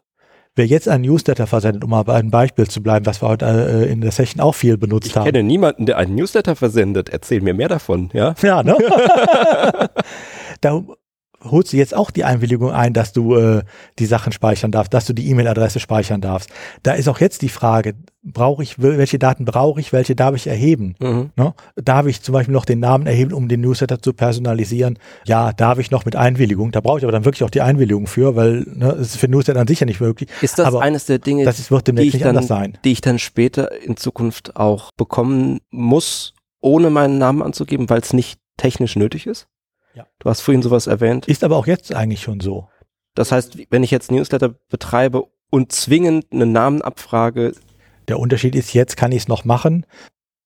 Wer 0.53 0.65
jetzt 0.65 0.89
einen 0.89 1.05
Newsletter 1.05 1.47
versendet, 1.47 1.83
um 1.85 1.91
mal 1.91 2.03
bei 2.03 2.13
einem 2.15 2.29
Beispiel 2.29 2.67
zu 2.67 2.83
bleiben, 2.83 3.05
was 3.05 3.21
wir 3.21 3.29
heute 3.29 3.45
äh, 3.45 3.89
in 3.89 4.01
der 4.01 4.11
Session 4.11 4.41
auch 4.41 4.53
viel 4.53 4.77
benutzt 4.77 5.07
Ich 5.07 5.15
haben. 5.15 5.23
kenne 5.25 5.43
niemanden, 5.43 5.85
der 5.85 5.97
einen 5.97 6.15
Newsletter 6.15 6.57
versendet. 6.57 7.07
Erzähl 7.07 7.39
mir 7.39 7.53
mehr 7.53 7.69
davon, 7.69 8.09
ja? 8.13 8.35
Ja, 8.41 8.61
ne? 8.61 8.75
da 10.61 10.83
holst 11.43 11.73
du 11.73 11.77
jetzt 11.77 11.95
auch 11.95 12.11
die 12.11 12.23
Einwilligung 12.23 12.71
ein, 12.71 12.93
dass 12.93 13.13
du 13.13 13.35
äh, 13.35 13.63
die 13.99 14.05
Sachen 14.05 14.31
speichern 14.31 14.71
darfst, 14.71 14.93
dass 14.93 15.05
du 15.05 15.13
die 15.13 15.29
E-Mail-Adresse 15.29 15.79
speichern 15.79 16.21
darfst. 16.21 16.49
Da 16.83 16.93
ist 16.93 17.07
auch 17.07 17.19
jetzt 17.19 17.41
die 17.41 17.49
Frage, 17.49 17.95
brauche 18.23 18.61
ich, 18.61 18.81
welche 18.81 19.17
Daten 19.17 19.45
brauche 19.45 19.79
ich, 19.79 19.93
welche 19.93 20.15
darf 20.15 20.35
ich 20.35 20.47
erheben? 20.47 20.95
Mhm. 20.99 21.31
Ne? 21.35 21.53
Darf 21.75 22.05
ich 22.05 22.21
zum 22.21 22.33
Beispiel 22.33 22.53
noch 22.53 22.65
den 22.65 22.79
Namen 22.79 23.07
erheben, 23.07 23.33
um 23.33 23.47
den 23.47 23.61
Newsletter 23.61 24.01
zu 24.01 24.13
personalisieren? 24.13 24.99
Ja, 25.25 25.53
darf 25.53 25.79
ich 25.79 25.91
noch 25.91 26.05
mit 26.05 26.15
Einwilligung. 26.15 26.71
Da 26.71 26.81
brauche 26.81 26.99
ich 26.99 27.03
aber 27.03 27.11
dann 27.11 27.25
wirklich 27.25 27.43
auch 27.43 27.49
die 27.49 27.61
Einwilligung 27.61 28.07
für, 28.07 28.35
weil 28.35 28.65
ne, 28.73 28.91
es 28.91 29.09
ist 29.09 29.17
für 29.17 29.27
Newsletter 29.27 29.59
an 29.59 29.67
sich 29.67 29.79
ja 29.79 29.85
nicht 29.85 30.01
möglich. 30.01 30.29
Ist 30.41 30.59
das 30.59 30.67
aber 30.67 30.81
eines 30.81 31.05
der 31.05 31.19
Dinge, 31.19 31.45
das 31.45 31.59
ist, 31.59 31.71
wird 31.71 31.87
die 31.87 31.91
demnächst 31.91 32.09
ich, 32.09 32.13
nicht 32.15 32.25
dann, 32.25 32.37
anders 32.37 32.47
sein. 32.47 32.77
die 32.83 32.91
ich 32.91 33.01
dann 33.01 33.17
später 33.17 33.71
in 33.81 33.97
Zukunft 33.97 34.55
auch 34.55 34.91
bekommen 34.97 35.59
muss, 35.71 36.33
ohne 36.59 36.89
meinen 36.89 37.17
Namen 37.17 37.41
anzugeben, 37.41 37.89
weil 37.89 38.01
es 38.01 38.13
nicht 38.13 38.39
technisch 38.57 38.95
nötig 38.95 39.25
ist? 39.25 39.47
Ja. 39.93 40.07
Du 40.19 40.29
hast 40.29 40.41
vorhin 40.41 40.61
sowas 40.61 40.87
erwähnt. 40.87 41.27
Ist 41.27 41.43
aber 41.43 41.57
auch 41.57 41.67
jetzt 41.67 41.93
eigentlich 41.93 42.21
schon 42.21 42.39
so. 42.39 42.67
Das 43.15 43.31
heißt, 43.31 43.57
wenn 43.69 43.83
ich 43.83 43.91
jetzt 43.91 44.11
Newsletter 44.11 44.49
betreibe 44.69 45.25
und 45.49 45.71
zwingend 45.71 46.27
einen 46.31 46.51
Namen 46.51 46.81
abfrage, 46.81 47.53
Der 48.07 48.19
Unterschied 48.19 48.55
ist, 48.55 48.73
jetzt 48.73 48.97
kann 48.97 49.11
ich 49.11 49.23
es 49.23 49.27
noch 49.27 49.45
machen 49.45 49.85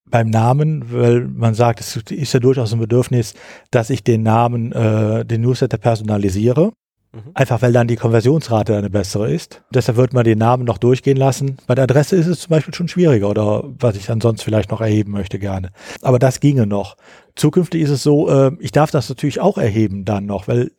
beim 0.08 0.30
Namen, 0.30 0.92
weil 0.94 1.22
man 1.22 1.56
sagt, 1.56 1.80
es 1.80 1.96
ist 1.96 2.34
ja 2.34 2.40
durchaus 2.40 2.74
ein 2.74 2.80
Bedürfnis, 2.80 3.34
dass 3.72 3.90
ich 3.90 4.04
den 4.04 4.24
Namen, 4.24 4.72
äh, 4.72 5.26
den 5.26 5.42
Newsletter 5.42 5.78
personalisiere. 5.78 6.74
Mhm. 7.12 7.32
Einfach 7.34 7.62
weil 7.62 7.74
dann 7.74 7.88
die 7.88 7.96
Konversionsrate 7.96 8.78
eine 8.78 8.90
bessere 8.90 9.32
ist. 9.32 9.64
Deshalb 9.74 9.98
wird 9.98 10.14
man 10.14 10.26
den 10.26 10.38
Namen 10.38 10.66
noch 10.66 10.78
durchgehen 10.78 11.18
lassen. 11.18 11.58
Bei 11.66 11.76
der 11.76 11.86
Adresse 11.86 12.16
ist 12.18 12.28
es 12.28 12.42
zum 12.42 12.50
Beispiel 12.50 12.74
schon 12.74 12.88
schwieriger 12.88 13.30
oder 13.30 13.64
was 13.80 13.96
ich 13.96 14.10
ansonsten 14.10 14.44
vielleicht 14.44 14.70
noch 14.70 14.82
erheben 14.82 15.12
möchte 15.12 15.40
gerne. 15.40 15.72
Aber 16.02 16.20
das 16.20 16.40
ginge 16.40 16.68
noch. 16.68 16.98
Zukünftig 17.36 17.82
ist 17.82 17.90
es 17.90 18.04
so, 18.04 18.30
äh, 18.30 18.52
ich 18.60 18.72
darf 18.72 18.92
das 18.92 19.10
natürlich 19.10 19.42
auch 19.42 19.58
erheben 19.58 20.06
dann 20.06 20.26
noch, 20.26 20.48
weil 20.48 20.72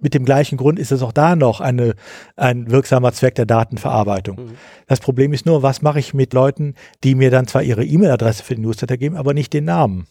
mit 0.00 0.14
dem 0.14 0.24
gleichen 0.24 0.56
Grund 0.56 0.78
ist 0.78 0.92
es 0.92 1.02
auch 1.02 1.12
da 1.12 1.34
noch 1.34 1.60
eine, 1.60 1.94
ein 2.36 2.70
wirksamer 2.70 3.12
Zweck 3.12 3.34
der 3.34 3.46
Datenverarbeitung. 3.46 4.36
Mhm. 4.36 4.50
Das 4.86 5.00
Problem 5.00 5.32
ist 5.32 5.46
nur, 5.46 5.62
was 5.62 5.82
mache 5.82 5.98
ich 5.98 6.14
mit 6.14 6.32
Leuten, 6.32 6.74
die 7.02 7.14
mir 7.14 7.30
dann 7.30 7.46
zwar 7.46 7.62
ihre 7.62 7.84
E-Mail-Adresse 7.84 8.44
für 8.44 8.54
den 8.54 8.62
Newsletter 8.62 8.96
geben, 8.96 9.16
aber 9.16 9.34
nicht 9.34 9.52
den 9.52 9.64
Namen. 9.64 10.06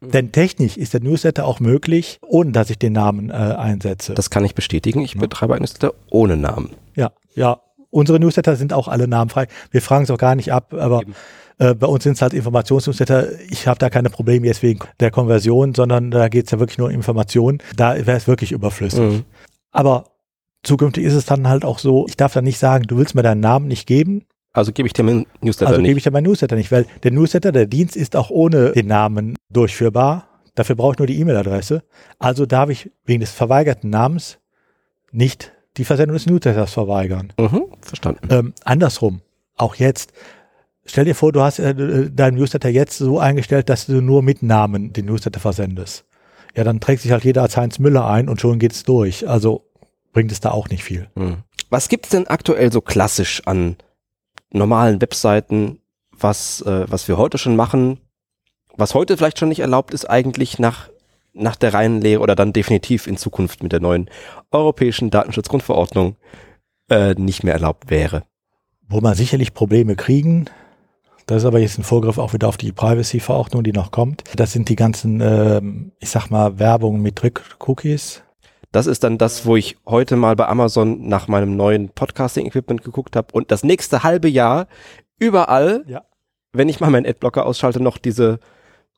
Mhm. 0.00 0.10
Denn 0.10 0.32
technisch 0.32 0.76
ist 0.76 0.94
der 0.94 1.00
Newsletter 1.00 1.46
auch 1.46 1.60
möglich, 1.60 2.18
ohne 2.22 2.52
dass 2.52 2.70
ich 2.70 2.78
den 2.78 2.92
Namen 2.92 3.30
äh, 3.30 3.34
einsetze. 3.34 4.14
das 4.14 4.30
kann 4.30 4.44
ich 4.44 4.54
bestätigen. 4.54 5.00
Ich 5.00 5.16
betreibe 5.16 5.54
einen 5.54 5.62
Newsletter 5.62 5.94
ohne 6.10 6.36
Namen. 6.36 6.70
ja, 6.94 7.12
ja. 7.34 7.60
Unsere 7.94 8.18
Newsletter 8.18 8.56
sind 8.56 8.72
auch 8.72 8.88
alle 8.88 9.06
namenfrei. 9.06 9.46
Wir 9.70 9.80
fragen 9.80 10.02
es 10.02 10.10
auch 10.10 10.18
gar 10.18 10.34
nicht 10.34 10.52
ab, 10.52 10.74
aber 10.74 11.02
äh, 11.58 11.74
bei 11.74 11.86
uns 11.86 12.02
sind 12.02 12.14
es 12.14 12.22
halt 12.22 12.34
Informationsnewsletter. 12.34 13.40
Ich 13.48 13.68
habe 13.68 13.78
da 13.78 13.88
keine 13.88 14.10
Probleme 14.10 14.48
jetzt 14.48 14.64
wegen 14.64 14.80
der 14.98 15.12
Konversion, 15.12 15.74
sondern 15.74 16.10
da 16.10 16.28
geht 16.28 16.46
es 16.46 16.50
ja 16.50 16.58
wirklich 16.58 16.76
nur 16.76 16.88
um 16.88 16.92
Informationen. 16.94 17.58
Da 17.76 17.94
wäre 17.94 18.16
es 18.16 18.26
wirklich 18.26 18.50
überflüssig. 18.50 18.98
Mhm. 18.98 19.24
Aber 19.70 20.06
zukünftig 20.64 21.04
ist 21.04 21.14
es 21.14 21.24
dann 21.24 21.46
halt 21.48 21.64
auch 21.64 21.78
so, 21.78 22.06
ich 22.08 22.16
darf 22.16 22.32
dann 22.32 22.42
nicht 22.42 22.58
sagen, 22.58 22.84
du 22.88 22.96
willst 22.96 23.14
mir 23.14 23.22
deinen 23.22 23.40
Namen 23.40 23.68
nicht 23.68 23.86
geben, 23.86 24.24
Also 24.52 24.72
gebe 24.72 24.88
ich 24.88 24.92
dir 24.92 25.04
meinen 25.04 25.26
Newsletter 25.40 25.70
also 25.70 25.80
gebe 25.80 25.90
nicht. 25.90 25.98
ich 25.98 26.02
dir 26.02 26.10
meinen 26.10 26.24
Newsletter 26.24 26.56
nicht, 26.56 26.72
weil 26.72 26.86
der 27.04 27.12
Newsletter, 27.12 27.52
der 27.52 27.66
Dienst 27.66 27.94
ist 27.94 28.16
auch 28.16 28.30
ohne 28.30 28.72
den 28.72 28.88
Namen 28.88 29.36
durchführbar. 29.50 30.26
Dafür 30.56 30.74
brauche 30.74 30.94
ich 30.94 30.98
nur 30.98 31.06
die 31.06 31.20
E-Mail-Adresse. 31.20 31.84
Also 32.18 32.44
darf 32.44 32.70
ich 32.70 32.90
wegen 33.04 33.20
des 33.20 33.30
verweigerten 33.30 33.90
Namens 33.90 34.38
nicht 35.12 35.52
die 35.76 35.84
Versendung 35.84 36.14
des 36.14 36.26
Newsletters 36.26 36.72
verweigern. 36.72 37.32
Mhm, 37.38 37.66
verstanden. 37.80 38.28
Ähm, 38.30 38.54
andersrum, 38.64 39.20
auch 39.56 39.74
jetzt, 39.74 40.12
stell 40.84 41.04
dir 41.04 41.14
vor, 41.14 41.32
du 41.32 41.40
hast 41.40 41.58
äh, 41.58 42.10
deinen 42.10 42.36
Newsletter 42.36 42.68
jetzt 42.68 42.98
so 42.98 43.18
eingestellt, 43.18 43.68
dass 43.68 43.86
du 43.86 44.00
nur 44.00 44.22
mit 44.22 44.42
Namen 44.42 44.92
den 44.92 45.06
Newsletter 45.06 45.40
versendest. 45.40 46.04
Ja, 46.56 46.62
dann 46.62 46.80
trägt 46.80 47.02
sich 47.02 47.10
halt 47.10 47.24
jeder 47.24 47.42
als 47.42 47.56
Heinz 47.56 47.78
Müller 47.78 48.06
ein 48.06 48.28
und 48.28 48.40
schon 48.40 48.58
geht's 48.58 48.84
durch. 48.84 49.28
Also 49.28 49.64
bringt 50.12 50.30
es 50.30 50.40
da 50.40 50.52
auch 50.52 50.68
nicht 50.68 50.84
viel. 50.84 51.08
Mhm. 51.16 51.38
Was 51.70 51.88
gibt's 51.88 52.10
denn 52.10 52.28
aktuell 52.28 52.72
so 52.72 52.80
klassisch 52.80 53.42
an 53.46 53.76
normalen 54.52 55.00
Webseiten, 55.00 55.80
was, 56.12 56.62
äh, 56.62 56.86
was 56.88 57.08
wir 57.08 57.18
heute 57.18 57.38
schon 57.38 57.56
machen, 57.56 57.98
was 58.76 58.94
heute 58.94 59.16
vielleicht 59.16 59.38
schon 59.38 59.48
nicht 59.48 59.60
erlaubt 59.60 59.92
ist, 59.92 60.08
eigentlich 60.08 60.58
nach, 60.58 60.88
nach 61.34 61.56
der 61.56 61.74
reinen 61.74 62.00
Lehre 62.00 62.22
oder 62.22 62.34
dann 62.34 62.52
definitiv 62.52 63.06
in 63.06 63.16
Zukunft 63.16 63.62
mit 63.62 63.72
der 63.72 63.80
neuen 63.80 64.08
europäischen 64.50 65.10
Datenschutzgrundverordnung 65.10 66.16
äh, 66.90 67.14
nicht 67.14 67.44
mehr 67.44 67.54
erlaubt 67.54 67.90
wäre. 67.90 68.22
Wo 68.88 69.00
man 69.00 69.14
sicherlich 69.14 69.52
Probleme 69.54 69.96
kriegen, 69.96 70.46
das 71.26 71.38
ist 71.38 71.44
aber 71.46 71.58
jetzt 71.58 71.78
ein 71.78 71.84
Vorgriff 71.84 72.18
auch 72.18 72.32
wieder 72.34 72.48
auf 72.48 72.56
die 72.58 72.72
Privacy-Verordnung, 72.72 73.64
die 73.64 73.72
noch 73.72 73.90
kommt. 73.90 74.22
Das 74.36 74.52
sind 74.52 74.68
die 74.68 74.76
ganzen, 74.76 75.20
ähm, 75.22 75.92
ich 75.98 76.10
sag 76.10 76.30
mal, 76.30 76.58
Werbung 76.58 77.00
mit 77.00 77.16
Trick-Cookies. 77.16 78.22
Das 78.72 78.86
ist 78.86 79.04
dann 79.04 79.18
das, 79.18 79.46
wo 79.46 79.56
ich 79.56 79.76
heute 79.86 80.16
mal 80.16 80.36
bei 80.36 80.46
Amazon 80.48 81.08
nach 81.08 81.28
meinem 81.28 81.56
neuen 81.56 81.88
Podcasting-Equipment 81.90 82.84
geguckt 82.84 83.16
habe 83.16 83.28
und 83.32 83.50
das 83.50 83.64
nächste 83.64 84.02
halbe 84.02 84.28
Jahr 84.28 84.66
überall, 85.18 85.84
Ja. 85.86 86.02
wenn 86.52 86.68
ich 86.68 86.80
mal 86.80 86.90
meinen 86.90 87.06
Adblocker 87.06 87.46
ausschalte, 87.46 87.80
noch 87.82 87.98
diese 87.98 88.38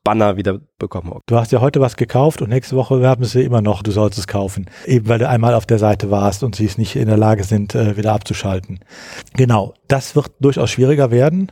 Banner 0.07 0.37
wieder 0.37 0.61
bekomme. 0.79 1.19
Du 1.25 1.35
hast 1.35 1.51
ja 1.51 1.59
heute 1.59 1.81
was 1.81 1.97
gekauft 1.97 2.41
und 2.41 2.47
nächste 2.47 2.77
Woche 2.77 3.01
werben 3.01 3.25
sie 3.25 3.43
immer 3.43 3.61
noch, 3.61 3.83
du 3.83 3.91
sollst 3.91 4.17
es 4.17 4.25
kaufen. 4.25 4.69
Eben 4.85 5.09
weil 5.09 5.19
du 5.19 5.27
einmal 5.27 5.53
auf 5.53 5.65
der 5.65 5.79
Seite 5.79 6.09
warst 6.09 6.43
und 6.43 6.55
sie 6.55 6.63
es 6.63 6.77
nicht 6.77 6.95
in 6.95 7.09
der 7.09 7.17
Lage 7.17 7.43
sind, 7.43 7.75
äh, 7.75 7.97
wieder 7.97 8.13
abzuschalten. 8.13 8.79
Genau, 9.33 9.73
das 9.89 10.15
wird 10.15 10.31
durchaus 10.39 10.71
schwieriger 10.71 11.11
werden. 11.11 11.51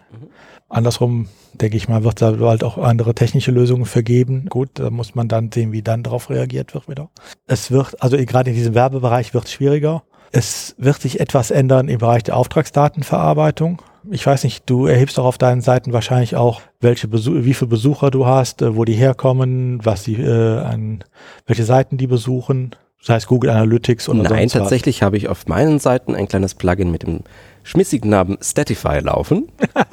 Andersrum, 0.70 1.28
denke 1.52 1.76
ich 1.76 1.90
mal, 1.90 2.06
wird 2.06 2.22
es 2.22 2.40
da 2.40 2.48
halt 2.48 2.64
auch 2.64 2.78
andere 2.78 3.14
technische 3.14 3.52
Lösungen 3.52 3.84
für 3.84 4.04
geben. 4.04 4.46
Gut, 4.46 4.70
da 4.76 4.90
muss 4.90 5.16
man 5.16 5.28
dann 5.28 5.52
sehen, 5.52 5.74
wie 5.74 5.82
dann 5.82 6.04
darauf 6.04 6.30
reagiert 6.30 6.74
wird 6.74 6.88
wieder. 6.88 7.10
Es 7.48 7.72
wird, 7.72 8.02
also 8.02 8.16
gerade 8.16 8.52
in 8.52 8.56
diesem 8.56 8.74
Werbebereich 8.74 9.34
wird 9.34 9.48
es 9.48 9.52
schwieriger. 9.52 10.04
Es 10.32 10.76
wird 10.78 11.02
sich 11.02 11.20
etwas 11.20 11.52
ändern 11.52 11.90
im 11.90 11.98
Bereich 11.98 12.24
der 12.24 12.38
Auftragsdatenverarbeitung. 12.38 13.82
Ich 14.12 14.26
weiß 14.26 14.44
nicht, 14.44 14.70
du 14.70 14.86
erhebst 14.86 15.20
auch 15.20 15.26
auf 15.26 15.38
deinen 15.38 15.62
Seiten 15.62 15.94
wahrscheinlich 15.94 16.36
auch, 16.36 16.62
welche 16.80 17.08
Besu 17.08 17.44
wie 17.46 17.54
viele 17.54 17.70
Besucher 17.70 18.12
du 18.12 18.26
hast, 18.26 18.62
äh, 18.62 18.76
wo 18.76 18.86
die 18.86 18.94
herkommen, 18.94 19.84
was 19.84 20.04
die, 20.04 20.16
äh, 20.16 20.60
an, 20.60 21.04
welche 21.46 21.64
Seiten 21.64 21.98
die 21.98 22.08
besuchen, 22.08 22.76
sei 23.02 23.16
es 23.16 23.28
Google 23.28 23.50
Analytics 23.50 24.10
oder 24.10 24.24
Nein, 24.24 24.50
tatsächlich 24.50 25.04
habe 25.04 25.18
ich 25.18 25.28
auf 25.28 25.48
meinen 25.48 25.80
Seiten 25.80 26.16
ein 26.16 26.28
kleines 26.28 26.56
Plugin 26.56 26.92
mit 26.92 27.04
dem 27.04 27.22
schmissigen 27.64 28.10
Namen 28.10 28.38
Statify 28.42 29.00
laufen. 29.00 29.50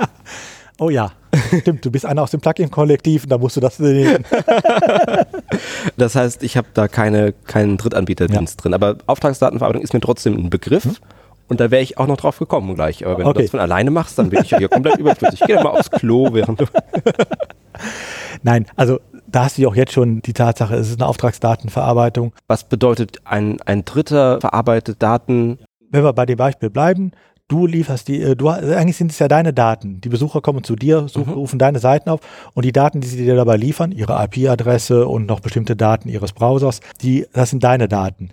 Oh 0.78 0.90
ja, 0.90 1.12
stimmt, 1.60 1.84
du 1.84 1.92
bist 1.92 2.04
einer 2.04 2.22
aus 2.22 2.32
dem 2.32 2.40
Plugin-Kollektiv 2.40 3.24
und 3.24 3.28
da 3.28 3.38
musst 3.38 3.56
du 3.56 3.60
das 3.60 3.76
sehen. 3.76 4.24
Das 5.96 6.14
heißt, 6.14 6.42
ich 6.42 6.56
habe 6.56 6.68
da 6.74 6.88
keine, 6.88 7.32
keinen 7.32 7.76
Drittanbieterdienst 7.76 8.64
drin. 8.64 8.74
Aber 8.74 8.96
Auftragsdatenverarbeitung 9.06 9.82
ist 9.82 9.92
mir 9.92 10.00
trotzdem 10.00 10.34
ein 10.36 10.50
Begriff. 10.50 11.00
Und 11.48 11.60
da 11.60 11.70
wäre 11.70 11.82
ich 11.82 11.98
auch 11.98 12.06
noch 12.06 12.16
drauf 12.16 12.38
gekommen 12.38 12.74
gleich. 12.74 13.04
Aber 13.04 13.18
wenn 13.18 13.26
Okay. 13.26 13.38
du 13.38 13.42
das 13.42 13.50
von 13.50 13.60
alleine 13.60 13.90
machst, 13.90 14.18
dann 14.18 14.30
bin 14.30 14.42
ich 14.42 14.50
ja 14.50 14.58
hier 14.58 14.68
komplett 14.68 14.96
überflüssig. 14.98 15.40
Geh 15.46 15.54
doch 15.54 15.64
mal 15.64 15.70
aufs 15.70 15.90
Klo, 15.90 16.32
während 16.32 16.60
du. 16.60 16.64
Nein, 18.42 18.66
also 18.76 19.00
da 19.26 19.44
hast 19.44 19.58
du 19.58 19.62
ja 19.62 19.68
auch 19.68 19.74
jetzt 19.76 19.92
schon 19.92 20.20
die 20.22 20.32
Tatsache, 20.32 20.74
es 20.74 20.88
ist 20.90 21.00
eine 21.00 21.08
Auftragsdatenverarbeitung. 21.08 22.32
Was 22.48 22.64
bedeutet 22.64 23.18
ein, 23.24 23.60
ein 23.62 23.84
Dritter 23.84 24.40
verarbeitet 24.40 25.02
Daten? 25.02 25.58
Wenn 25.90 26.04
wir 26.04 26.12
bei 26.12 26.26
dem 26.26 26.36
Beispiel 26.38 26.70
bleiben, 26.70 27.12
du 27.48 27.66
lieferst 27.66 28.08
die, 28.08 28.22
äh, 28.22 28.34
du, 28.36 28.48
eigentlich 28.48 28.96
sind 28.96 29.10
es 29.10 29.18
ja 29.18 29.28
deine 29.28 29.52
Daten. 29.52 30.00
Die 30.00 30.08
Besucher 30.08 30.40
kommen 30.40 30.64
zu 30.64 30.74
dir, 30.76 31.06
suchen, 31.08 31.32
Mhm. 31.32 31.38
rufen 31.38 31.58
deine 31.58 31.78
Seiten 31.78 32.08
auf 32.08 32.20
und 32.54 32.64
die 32.64 32.72
Daten, 32.72 33.00
die 33.00 33.08
sie 33.08 33.18
dir 33.24 33.36
dabei 33.36 33.56
liefern, 33.56 33.92
ihre 33.92 34.22
IP-Adresse 34.24 35.06
und 35.06 35.26
noch 35.26 35.40
bestimmte 35.40 35.76
Daten 35.76 36.08
ihres 36.08 36.32
Browsers, 36.32 36.80
die, 37.02 37.26
das 37.32 37.50
sind 37.50 37.62
deine 37.62 37.88
Daten. 37.88 38.30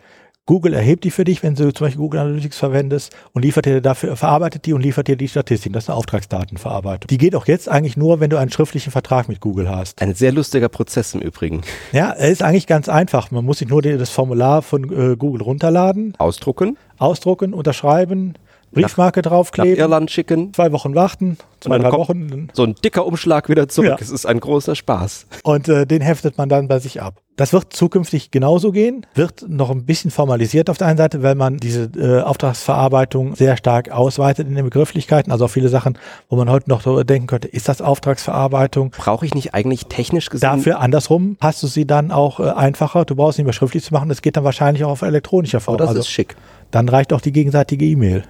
Google 0.50 0.74
erhebt 0.74 1.04
die 1.04 1.12
für 1.12 1.26
dich, 1.26 1.44
wenn 1.44 1.54
du 1.54 1.72
zum 1.72 1.86
Beispiel 1.86 2.02
Google 2.02 2.22
Analytics 2.22 2.58
verwendest 2.58 3.16
und 3.34 3.44
liefert 3.44 3.68
dir 3.68 3.82
dafür, 3.82 4.16
verarbeitet 4.16 4.66
die 4.66 4.74
und 4.74 4.82
liefert 4.82 5.08
dir 5.08 5.16
die 5.16 5.28
Statistiken. 5.28 5.74
Das 5.74 5.84
ist 5.84 5.90
eine 5.92 5.98
Auftragsdatenverarbeitung. 5.98 7.08
Die 7.08 7.20
geht 7.20 7.36
auch 7.36 7.46
jetzt 7.46 7.70
eigentlich 7.70 7.98
nur, 7.98 8.20
wenn 8.20 8.32
du 8.32 8.38
einen 8.38 8.50
schriftlichen 8.50 8.90
Vertrag 8.90 9.30
mit 9.30 9.42
Google 9.42 9.70
hast. 9.70 10.02
Ein 10.02 10.16
sehr 10.16 10.32
lustiger 10.32 10.68
Prozess 10.68 11.14
im 11.14 11.22
Übrigen. 11.22 11.62
Ja, 11.92 12.10
er 12.10 12.30
ist 12.30 12.42
eigentlich 12.42 12.66
ganz 12.66 12.90
einfach. 12.90 13.30
Man 13.30 13.46
muss 13.46 13.60
sich 13.60 13.68
nur 13.68 13.84
das 13.84 14.10
Formular 14.10 14.64
von 14.64 14.86
äh, 14.86 15.16
Google 15.18 15.44
runterladen, 15.44 16.16
Ausdrucken, 16.18 16.80
ausdrucken, 16.98 17.54
unterschreiben, 17.54 18.34
Briefmarke 18.72 19.22
nach 19.22 19.30
draufkleben, 19.30 19.78
Irland 19.78 20.12
schicken, 20.12 20.54
zwei 20.54 20.72
Wochen 20.72 20.96
warten, 20.96 21.38
zwei, 21.60 21.78
drei 21.80 21.92
Wochen 21.92 22.50
so 22.54 22.64
ein 22.64 22.76
dicker 22.76 23.06
Umschlag 23.06 23.50
wieder 23.50 23.68
zurück. 23.68 23.90
Ja. 23.90 23.98
Es 24.00 24.12
ist 24.12 24.26
ein 24.26 24.40
großer 24.40 24.76
Spaß. 24.76 25.28
und 25.44 25.68
äh, 25.68 25.86
den 25.86 26.02
heftet 26.02 26.38
man 26.38 26.50
dann 26.50 26.68
bei 26.68 26.80
sich 26.80 27.02
ab. 27.02 27.22
Das 27.40 27.54
wird 27.54 27.72
zukünftig 27.72 28.32
genauso 28.32 28.74
gehen, 28.74 29.06
wird 29.14 29.46
noch 29.48 29.70
ein 29.70 29.86
bisschen 29.86 30.12
formalisiert 30.12 30.70
auf 30.70 30.78
der 30.78 30.88
einen 30.88 30.98
Seite, 30.98 31.24
weil 31.24 31.36
man 31.36 31.56
diese 31.56 31.84
äh, 31.96 32.22
Auftragsverarbeitung 32.22 33.34
sehr 33.38 33.56
stark 33.56 33.92
ausweitet 33.92 34.46
in 34.50 34.56
den 34.56 34.66
Begrifflichkeiten. 34.66 35.32
Also 35.32 35.46
auch 35.46 35.50
viele 35.50 35.70
Sachen, 35.70 35.98
wo 36.28 36.36
man 36.36 36.50
heute 36.50 36.70
noch 36.70 36.82
so 36.82 37.02
denken 37.02 37.28
könnte, 37.28 37.48
ist 37.48 37.70
das 37.70 37.82
Auftragsverarbeitung? 37.82 38.92
Brauche 38.92 39.26
ich 39.26 39.34
nicht 39.36 39.54
eigentlich 39.54 39.86
technisch 39.86 40.30
gesehen? 40.30 40.50
Dafür 40.50 40.82
andersrum 40.82 41.38
hast 41.40 41.64
du 41.64 41.68
sie 41.68 41.88
dann 41.88 42.12
auch 42.12 42.42
äh, 42.42 42.50
einfacher. 42.50 43.06
Du 43.06 43.16
brauchst 43.16 43.38
nicht 43.38 43.46
mehr 43.46 43.54
schriftlich 43.54 43.86
zu 43.86 43.94
machen. 43.94 44.10
Das 44.10 44.22
geht 44.22 44.36
dann 44.36 44.44
wahrscheinlich 44.44 44.84
auch 44.84 44.92
auf 44.92 45.02
elektronischer 45.02 45.60
oh, 45.60 45.62
Form. 45.62 45.78
das 45.78 45.88
also 45.88 46.02
ist 46.02 46.10
schick. 46.10 46.36
dann 46.72 46.90
reicht 46.90 47.14
auch 47.14 47.22
die 47.22 47.32
gegenseitige 47.32 47.86
E-Mail. 47.86 48.26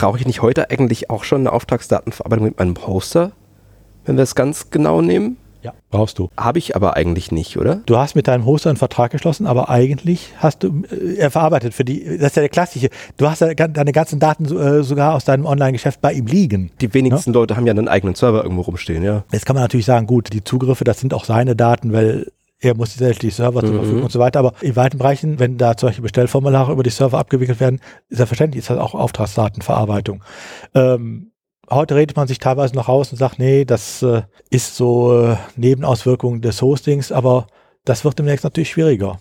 Brauche 0.00 0.18
ich 0.18 0.26
nicht 0.26 0.40
heute 0.40 0.70
eigentlich 0.70 1.10
auch 1.10 1.24
schon 1.24 1.42
eine 1.42 1.52
Auftragsdatenverarbeitung 1.52 2.46
mit 2.46 2.58
meinem 2.58 2.74
Hoster, 2.86 3.32
wenn 4.06 4.16
wir 4.16 4.22
es 4.22 4.34
ganz 4.34 4.70
genau 4.70 5.02
nehmen? 5.02 5.36
Ja, 5.62 5.74
brauchst 5.90 6.18
du. 6.18 6.30
Habe 6.38 6.58
ich 6.58 6.74
aber 6.74 6.96
eigentlich 6.96 7.32
nicht, 7.32 7.58
oder? 7.58 7.82
Du 7.84 7.98
hast 7.98 8.14
mit 8.14 8.26
deinem 8.26 8.46
Hoster 8.46 8.70
einen 8.70 8.78
Vertrag 8.78 9.10
geschlossen, 9.10 9.46
aber 9.46 9.68
eigentlich 9.68 10.32
hast 10.38 10.62
du, 10.62 10.84
äh, 10.90 11.16
er 11.16 11.30
verarbeitet 11.30 11.74
für 11.74 11.84
die, 11.84 12.16
das 12.16 12.28
ist 12.28 12.36
ja 12.36 12.40
der 12.40 12.48
klassische, 12.48 12.88
du 13.18 13.28
hast 13.28 13.40
ja 13.42 13.52
deine 13.52 13.92
ganzen 13.92 14.18
Daten 14.18 14.46
äh, 14.46 14.82
sogar 14.82 15.14
aus 15.14 15.26
deinem 15.26 15.44
Online-Geschäft 15.44 16.00
bei 16.00 16.14
ihm 16.14 16.24
liegen. 16.24 16.70
Die 16.80 16.94
wenigsten 16.94 17.34
ja? 17.34 17.40
Leute 17.40 17.56
haben 17.56 17.66
ja 17.66 17.72
einen 17.72 17.88
eigenen 17.88 18.14
Server 18.14 18.42
irgendwo 18.42 18.62
rumstehen, 18.62 19.02
ja. 19.02 19.24
Jetzt 19.32 19.44
kann 19.44 19.52
man 19.52 19.62
natürlich 19.62 19.84
sagen, 19.84 20.06
gut, 20.06 20.32
die 20.32 20.42
Zugriffe, 20.42 20.84
das 20.84 20.98
sind 20.98 21.12
auch 21.12 21.26
seine 21.26 21.56
Daten, 21.56 21.92
weil 21.92 22.32
er 22.60 22.76
muss 22.76 22.94
die 22.94 23.30
Server 23.30 23.60
zur 23.60 23.74
Verfügung 23.74 23.98
mhm. 23.98 24.04
und 24.04 24.12
so 24.12 24.18
weiter. 24.18 24.38
Aber 24.38 24.52
in 24.60 24.76
weiten 24.76 24.98
Bereichen, 24.98 25.38
wenn 25.38 25.56
da 25.56 25.74
solche 25.76 26.02
Bestellformulare 26.02 26.72
über 26.72 26.82
die 26.82 26.90
Server 26.90 27.18
abgewickelt 27.18 27.58
werden, 27.58 27.80
ist 28.08 28.18
ja 28.18 28.26
verständlich, 28.26 28.60
ist 28.60 28.70
das 28.70 28.78
auch 28.78 28.94
Auftragsdatenverarbeitung. 28.94 30.22
Ähm, 30.74 31.32
heute 31.70 31.96
redet 31.96 32.16
man 32.16 32.28
sich 32.28 32.38
teilweise 32.38 32.74
noch 32.74 32.88
raus 32.88 33.12
und 33.12 33.18
sagt, 33.18 33.38
nee, 33.38 33.64
das 33.64 34.02
äh, 34.02 34.22
ist 34.50 34.76
so 34.76 35.22
äh, 35.22 35.36
Nebenauswirkungen 35.56 36.42
des 36.42 36.60
Hostings, 36.60 37.12
aber 37.12 37.46
das 37.84 38.04
wird 38.04 38.18
demnächst 38.18 38.44
natürlich 38.44 38.70
schwieriger. 38.70 39.20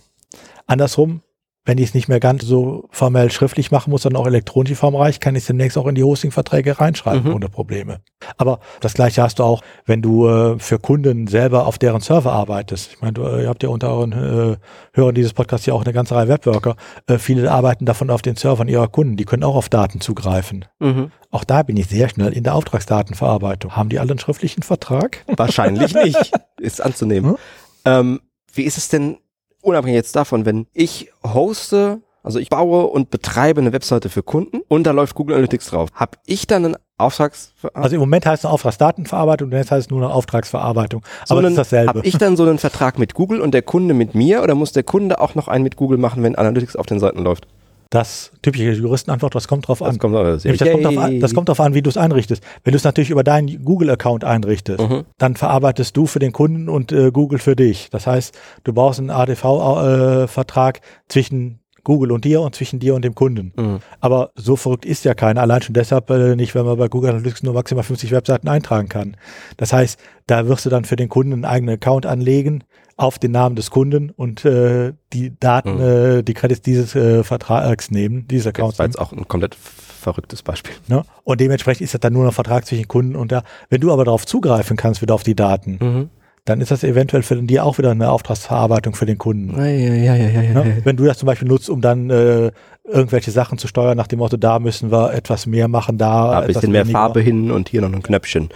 Andersrum, 0.68 1.22
wenn 1.66 1.78
ich 1.78 1.90
es 1.90 1.94
nicht 1.94 2.08
mehr 2.08 2.20
ganz 2.20 2.44
so 2.44 2.88
formell 2.90 3.32
schriftlich 3.32 3.70
machen 3.70 3.92
muss, 3.92 4.04
sondern 4.04 4.22
auch 4.22 4.28
elektronisch 4.28 4.78
formreich, 4.78 5.20
kann 5.20 5.36
ich 5.36 5.44
es 5.44 5.48
demnächst 5.48 5.78
auch 5.78 5.88
in 5.88 5.96
die 5.96 6.04
Hosting-Verträge 6.04 6.80
reinschreiben 6.80 7.30
mhm. 7.30 7.36
ohne 7.36 7.50
Probleme. 7.50 8.00
Aber 8.38 8.60
das 8.80 8.94
gleiche 8.94 9.22
hast 9.22 9.40
du 9.40 9.44
auch, 9.44 9.62
wenn 9.86 10.02
du 10.02 10.28
äh, 10.28 10.60
für 10.60 10.80
Kunden 10.80 11.28
selber 11.28 11.68
auf 11.68 11.78
deren 11.78 12.02
Server 12.02 12.32
arbeitest. 12.32 12.94
Ich 12.94 13.02
meine, 13.02 13.14
du, 13.14 13.24
äh, 13.24 13.44
ihr 13.44 13.50
habt 13.50 13.62
ja 13.62 13.70
unter 13.70 13.92
euren 13.92 14.14
äh, 14.14 14.58
Hörern 14.94 15.16
dieses 15.16 15.34
Podcasts 15.34 15.66
ja 15.66 15.74
auch 15.74 15.84
eine 15.84 15.94
ganze 15.94 16.16
Reihe 16.16 16.28
Webworker. 16.28 16.76
Äh, 17.08 17.18
viele 17.18 17.52
arbeiten 17.52 17.86
davon 17.86 18.10
auf 18.10 18.22
den 18.22 18.36
Servern 18.36 18.68
ihrer 18.68 18.88
Kunden. 18.88 19.18
Die 19.18 19.26
können 19.26 19.44
auch 19.44 19.56
auf 19.56 19.70
Daten 19.70 20.02
zugreifen. 20.02 20.66
Mhm. 20.80 21.12
Auch 21.30 21.44
da 21.44 21.64
bin 21.64 21.78
ich 21.78 21.88
sehr 21.88 22.10
schnell 22.10 22.34
in 22.34 22.44
der 22.44 22.56
Auftragsdatenverarbeitung. 22.56 23.76
Haben 23.76 23.90
die 23.90 24.00
alle 24.00 24.12
einen 24.12 24.20
schriftlichen 24.20 24.64
Vertrag? 24.64 25.24
Wahrscheinlich 25.28 25.94
nicht. 25.94 26.32
Ist 26.60 26.82
anzunehmen. 26.82 27.32
Hm? 27.32 27.38
Ähm, 27.86 28.20
wie 28.54 28.64
ist 28.64 28.78
es 28.78 28.90
denn 28.90 29.18
unabhängig 29.62 29.96
jetzt 29.96 30.16
davon, 30.16 30.46
wenn 30.46 30.68
ich 30.74 31.12
hoste, 31.24 32.02
also 32.24 32.40
ich 32.40 32.50
baue 32.50 32.88
und 32.88 33.10
betreibe 33.10 33.62
eine 33.62 33.74
Webseite 33.74 34.10
für 34.10 34.24
Kunden 34.24 34.62
und 34.68 34.84
da 34.84 34.92
läuft 34.92 35.16
Google 35.16 35.36
Analytics 35.36 35.68
drauf, 35.68 35.90
habe 35.94 36.18
ich 36.26 36.48
dann 36.48 36.66
einen 36.66 36.76
Auftrags... 36.98 37.54
Also 37.74 37.96
im 37.96 38.02
Moment 38.02 38.26
heißt 38.26 38.44
es 38.44 38.50
Auftragsdatenverarbeitung 38.50 39.50
und 39.50 39.58
jetzt 39.58 39.72
heißt 39.72 39.88
es 39.88 39.90
nur 39.90 40.04
eine 40.04 40.14
Auftragsverarbeitung. 40.14 41.02
So 41.26 41.34
aber 41.34 41.42
das 41.42 41.52
ist 41.52 41.58
dasselbe. 41.58 41.90
Habe 41.90 42.02
ich 42.04 42.18
dann 42.18 42.36
so 42.36 42.44
einen 42.44 42.58
Vertrag 42.58 43.00
mit 43.00 43.14
Google 43.14 43.42
und 43.42 43.54
der 43.54 43.62
Kunde 43.62 43.94
mit 43.94 44.16
mir 44.16 44.44
oder 44.44 44.56
muss 44.56 44.74
der 44.74 44.84
Kunde 44.84 45.22
auch 45.22 45.36
noch 45.36 45.48
einen 45.48 45.64
mit 45.64 45.78
Google 45.78 45.98
machen, 45.98 46.24
wenn 46.24 46.36
Analytics 46.36 46.76
auf 46.76 46.86
den 46.86 47.00
Seiten 47.00 47.24
läuft? 47.24 47.48
Das 47.90 48.32
typische 48.44 48.72
Juristenantwort, 48.72 49.34
das 49.34 49.48
kommt 49.48 49.68
drauf 49.68 49.82
an. 49.82 49.90
Das 49.90 50.00
kommt, 50.00 50.14
das, 50.14 50.44
das, 50.44 50.72
kommt 50.72 50.86
drauf 50.86 50.98
an 50.98 51.20
das 51.20 51.34
kommt 51.34 51.50
drauf 51.50 51.60
an, 51.60 51.74
wie 51.74 51.82
du 51.82 51.90
es 51.90 51.98
einrichtest. 51.98 52.44
Wenn 52.64 52.74
du 52.74 52.78
es 52.78 52.84
natürlich 52.84 53.10
über 53.10 53.24
deinen 53.24 53.66
Google-Account 53.66 54.24
einrichtest, 54.24 54.80
mhm. 54.80 55.06
dann 55.18 55.36
verarbeitest 55.36 55.98
du 55.98 56.06
für 56.06 56.20
den 56.20 56.32
Kunden 56.32 56.70
und 56.70 56.92
äh, 56.92 57.10
Google 57.12 57.40
für 57.40 57.56
dich. 57.56 57.90
Das 57.90 58.06
heißt, 58.06 58.38
du 58.64 58.74
brauchst 58.74 59.00
einen 59.00 59.10
ADV-Vertrag 59.10 60.78
äh, 60.78 60.82
zwischen 61.08 61.60
Google 61.84 62.12
und 62.12 62.26
dir 62.26 62.42
und 62.42 62.54
zwischen 62.54 62.80
dir 62.80 62.94
und 62.94 63.04
dem 63.04 63.16
Kunden. 63.16 63.54
Mhm. 63.56 63.80
Aber 64.00 64.32
so 64.36 64.56
verrückt 64.56 64.86
ist 64.86 65.06
ja 65.06 65.16
keiner. 65.16 65.42
Allein 65.42 65.64
schon 65.64 65.74
deshalb 65.74 66.12
äh, 66.12 66.36
nicht, 66.36 66.54
wenn 66.54 66.66
man 66.66 66.78
bei 66.78 66.88
Google 66.88 67.10
Analytics 67.10 67.42
nur 67.42 67.56
maximal 67.56 67.84
50 67.84 68.12
Webseiten 68.12 68.48
eintragen 68.48 68.90
kann. 68.90 69.18
Das 69.58 69.74
heißt, 69.74 70.00
da 70.28 70.48
wirst 70.48 70.66
du 70.66 70.70
dann 70.70 70.86
für 70.86 70.96
den 70.96 71.10
Kunden 71.10 71.34
einen 71.34 71.46
eigenen 71.46 71.76
Account 71.76 72.06
anlegen, 72.06 72.64
auf 73.00 73.18
den 73.18 73.32
Namen 73.32 73.56
des 73.56 73.72
Kunden 73.72 74.10
und 74.10 74.44
äh, 74.44 74.92
die 75.14 75.34
Daten, 75.40 75.76
mhm. 75.76 75.82
äh, 76.20 76.22
die 76.22 76.34
Credits 76.34 76.62
dieses 76.62 76.96
äh, 76.96 77.24
Vertrags 77.24 77.92
nehmen, 77.92 78.28
dieses 78.28 78.48
Accounts. 78.48 78.74
Das 78.74 78.80
war 78.80 78.86
jetzt 78.88 79.00
auch 79.00 79.14
ein 79.14 79.26
komplett 79.26 79.56
verrücktes 79.56 80.44
Beispiel. 80.44 80.76
Ne? 80.88 81.04
Und 81.24 81.40
dementsprechend 81.40 81.82
ist 81.82 81.94
das 81.94 82.02
dann 82.02 82.12
nur 82.12 82.26
ein 82.26 82.34
Vertrag 82.34 82.66
zwischen 82.66 82.90
Kunden 82.90 83.16
und 83.16 83.32
da. 83.32 83.44
Wenn 83.70 83.80
du 83.80 83.94
aber 83.94 84.04
darauf 84.04 84.26
zugreifen 84.26 84.76
kannst, 84.76 85.02
wieder 85.02 85.14
auf 85.14 85.24
die 85.24 85.34
Daten, 85.34 85.78
mhm. 85.80 86.10
dann 86.44 86.60
ist 86.60 86.72
das 86.72 86.84
eventuell 86.84 87.24
für 87.24 87.42
die 87.42 87.62
auch 87.62 87.78
wieder 87.78 87.92
eine 87.92 88.12
Auftragsverarbeitung 88.12 88.96
für 88.96 89.06
den 89.06 89.18
Kunden. 89.18 89.58
Ja, 89.58 89.66
ja, 89.66 90.16
ja, 90.16 90.16
ja, 90.16 90.42
ja, 90.42 90.54
ne? 90.54 90.82
Wenn 90.84 90.98
du 90.98 91.06
das 91.06 91.20
zum 91.20 91.28
Beispiel 91.28 91.48
nutzt, 91.48 91.70
um 91.70 91.80
dann 91.80 92.10
äh, 92.10 92.52
irgendwelche 92.84 93.32
Sachen 93.32 93.58
zu 93.58 93.70
steuern, 93.70 93.96
nach 93.96 94.08
dem 94.08 94.20
Motto, 94.20 94.36
da 94.36 94.60
müssen 94.60 94.92
wir 94.92 95.14
etwas 95.14 95.46
mehr 95.46 95.70
machen, 95.70 95.98
da. 95.98 96.34
Ja, 96.34 96.40
ein 96.42 96.48
bisschen 96.48 96.72
mehr 96.74 96.86
Farbe 96.86 97.22
hin 97.22 97.50
und 97.50 97.70
hier 97.70 97.80
noch 97.80 97.94
ein 97.94 98.04
Knöpfchen. 98.04 98.50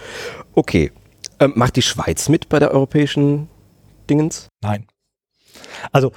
Okay. 0.54 0.92
Ähm, 1.40 1.52
macht 1.56 1.76
die 1.76 1.82
Schweiz 1.82 2.28
mit 2.28 2.50
bei 2.50 2.58
der 2.58 2.72
europäischen 2.72 3.48
Dingens? 4.08 4.48
Nein. 4.62 4.86
Also 5.92 6.12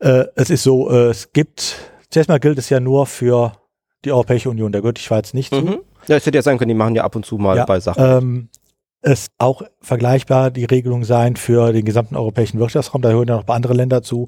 äh, 0.00 0.24
es 0.34 0.50
ist 0.50 0.62
so, 0.62 0.90
äh, 0.90 1.10
es 1.10 1.32
gibt, 1.32 1.76
zuerst 2.10 2.28
mal 2.28 2.38
gilt 2.38 2.58
es 2.58 2.70
ja 2.70 2.80
nur 2.80 3.06
für 3.06 3.52
die 4.04 4.12
Europäische 4.12 4.50
Union, 4.50 4.72
da 4.72 4.80
gehört 4.80 4.98
die 4.98 5.02
Schweiz 5.02 5.34
nicht 5.34 5.52
mhm. 5.52 5.66
zu. 5.66 5.84
Ja, 6.06 6.16
es 6.16 6.26
hätte 6.26 6.38
ja 6.38 6.42
sein 6.42 6.58
können, 6.58 6.68
die 6.68 6.74
machen 6.74 6.94
ja 6.94 7.04
ab 7.04 7.16
und 7.16 7.26
zu 7.26 7.36
mal 7.36 7.56
ja, 7.56 7.64
bei 7.64 7.80
Sachen. 7.80 8.04
Ähm, 8.04 8.48
es 9.00 9.28
auch 9.38 9.62
vergleichbar 9.80 10.50
die 10.50 10.64
Regelung 10.64 11.04
sein 11.04 11.36
für 11.36 11.72
den 11.72 11.84
gesamten 11.84 12.16
europäischen 12.16 12.58
Wirtschaftsraum, 12.58 13.02
da 13.02 13.10
hören 13.10 13.28
ja 13.28 13.34
noch 13.34 13.42
ein 13.42 13.46
paar 13.46 13.56
andere 13.56 13.74
Länder 13.74 14.02
zu, 14.02 14.26